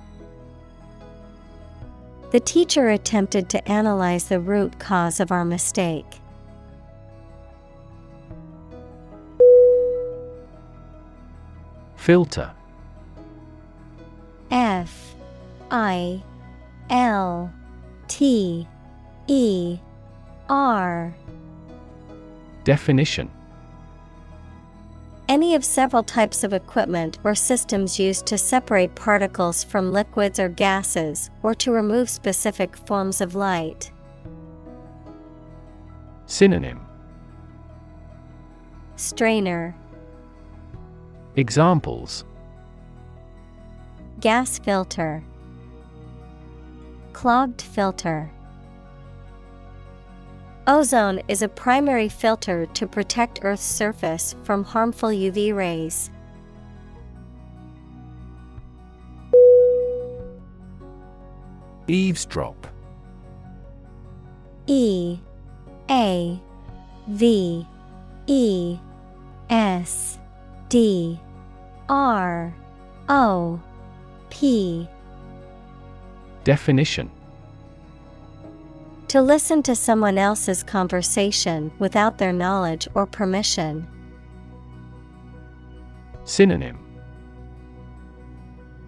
The 2.31 2.41
teacher 2.41 2.91
attempted 2.91 3.49
to 3.51 3.69
analyze 3.69 4.25
the 4.25 4.39
root 4.39 4.79
cause 4.79 5.19
of 5.19 5.33
our 5.33 5.45
mistake. 5.45 6.07
Filter 11.97 12.53
F 14.51 15.15
I 15.71 16.23
L 16.89 17.53
T 18.09 18.67
E 19.27 19.79
R 20.49 21.15
Definition 22.65 23.31
Any 25.31 25.55
of 25.55 25.65
several 25.65 26.03
types 26.03 26.43
of 26.43 26.53
equipment 26.53 27.21
or 27.23 27.37
systems 27.37 28.01
used 28.01 28.27
to 28.27 28.37
separate 28.37 28.97
particles 28.97 29.63
from 29.63 29.93
liquids 29.93 30.41
or 30.41 30.49
gases 30.49 31.31
or 31.45 31.55
to 31.55 31.71
remove 31.71 32.11
specific 32.11 32.77
forms 32.77 33.21
of 33.21 33.37
light. 33.37 33.93
Synonym. 36.27 36.81
Strainer. 38.97 39.77
Examples. 41.37 42.25
Gas 44.19 44.59
filter. 44.59 45.23
Clogged 47.13 47.63
filter 47.63 48.33
Ozone 50.71 51.21
is 51.27 51.43
a 51.43 51.49
primary 51.49 52.09
filter 52.09 52.65
to 52.65 52.87
protect 52.87 53.41
Earth's 53.43 53.65
surface 53.65 54.37
from 54.45 54.63
harmful 54.63 55.09
UV 55.09 55.53
rays. 55.53 56.13
Eavesdrop. 61.89 62.69
E 64.69 65.19
A 65.91 66.41
V 67.09 67.67
E 68.29 68.79
S 69.51 70.21
D 70.69 71.19
R 71.89 72.55
O 73.09 73.61
P. 74.31 74.89
Definition 76.45 77.11
To 79.11 79.21
listen 79.21 79.61
to 79.65 79.75
someone 79.75 80.19
else's 80.19 80.63
conversation 80.63 81.73
without 81.81 82.19
their 82.19 82.33
knowledge 82.33 82.87
or 82.95 83.07
permission. 83.07 83.89
Synonym 86.23 86.79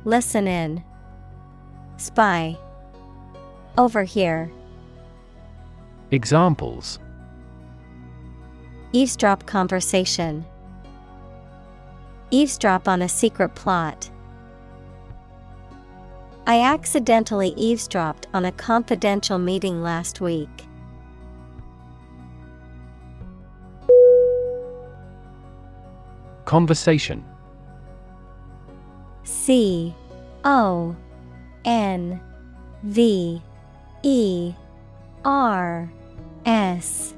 Listen 0.04 0.46
in. 0.46 0.84
Spy. 1.96 2.56
Overhear. 3.76 4.48
Examples 6.12 7.00
Eavesdrop 8.92 9.44
conversation. 9.46 10.44
Eavesdrop 12.30 12.86
on 12.86 13.02
a 13.02 13.08
secret 13.08 13.56
plot. 13.56 14.08
I 16.44 16.60
accidentally 16.60 17.50
eavesdropped 17.56 18.26
on 18.34 18.44
a 18.44 18.52
confidential 18.52 19.38
meeting 19.38 19.80
last 19.80 20.20
week. 20.20 20.66
Conversation. 26.44 27.24
C 29.22 29.94
O 30.44 30.96
N 31.64 32.20
V 32.82 33.40
E 34.02 34.52
R 35.24 35.92
S 36.44 37.14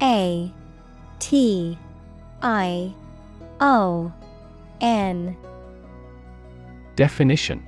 A 0.00 0.52
T 1.18 1.76
I 2.42 2.94
O 3.60 4.12
N. 4.80 5.36
Definition 6.94 7.67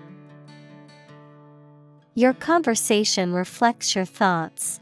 Your 2.13 2.33
conversation 2.33 3.31
reflects 3.31 3.95
your 3.95 4.03
thoughts. 4.03 4.80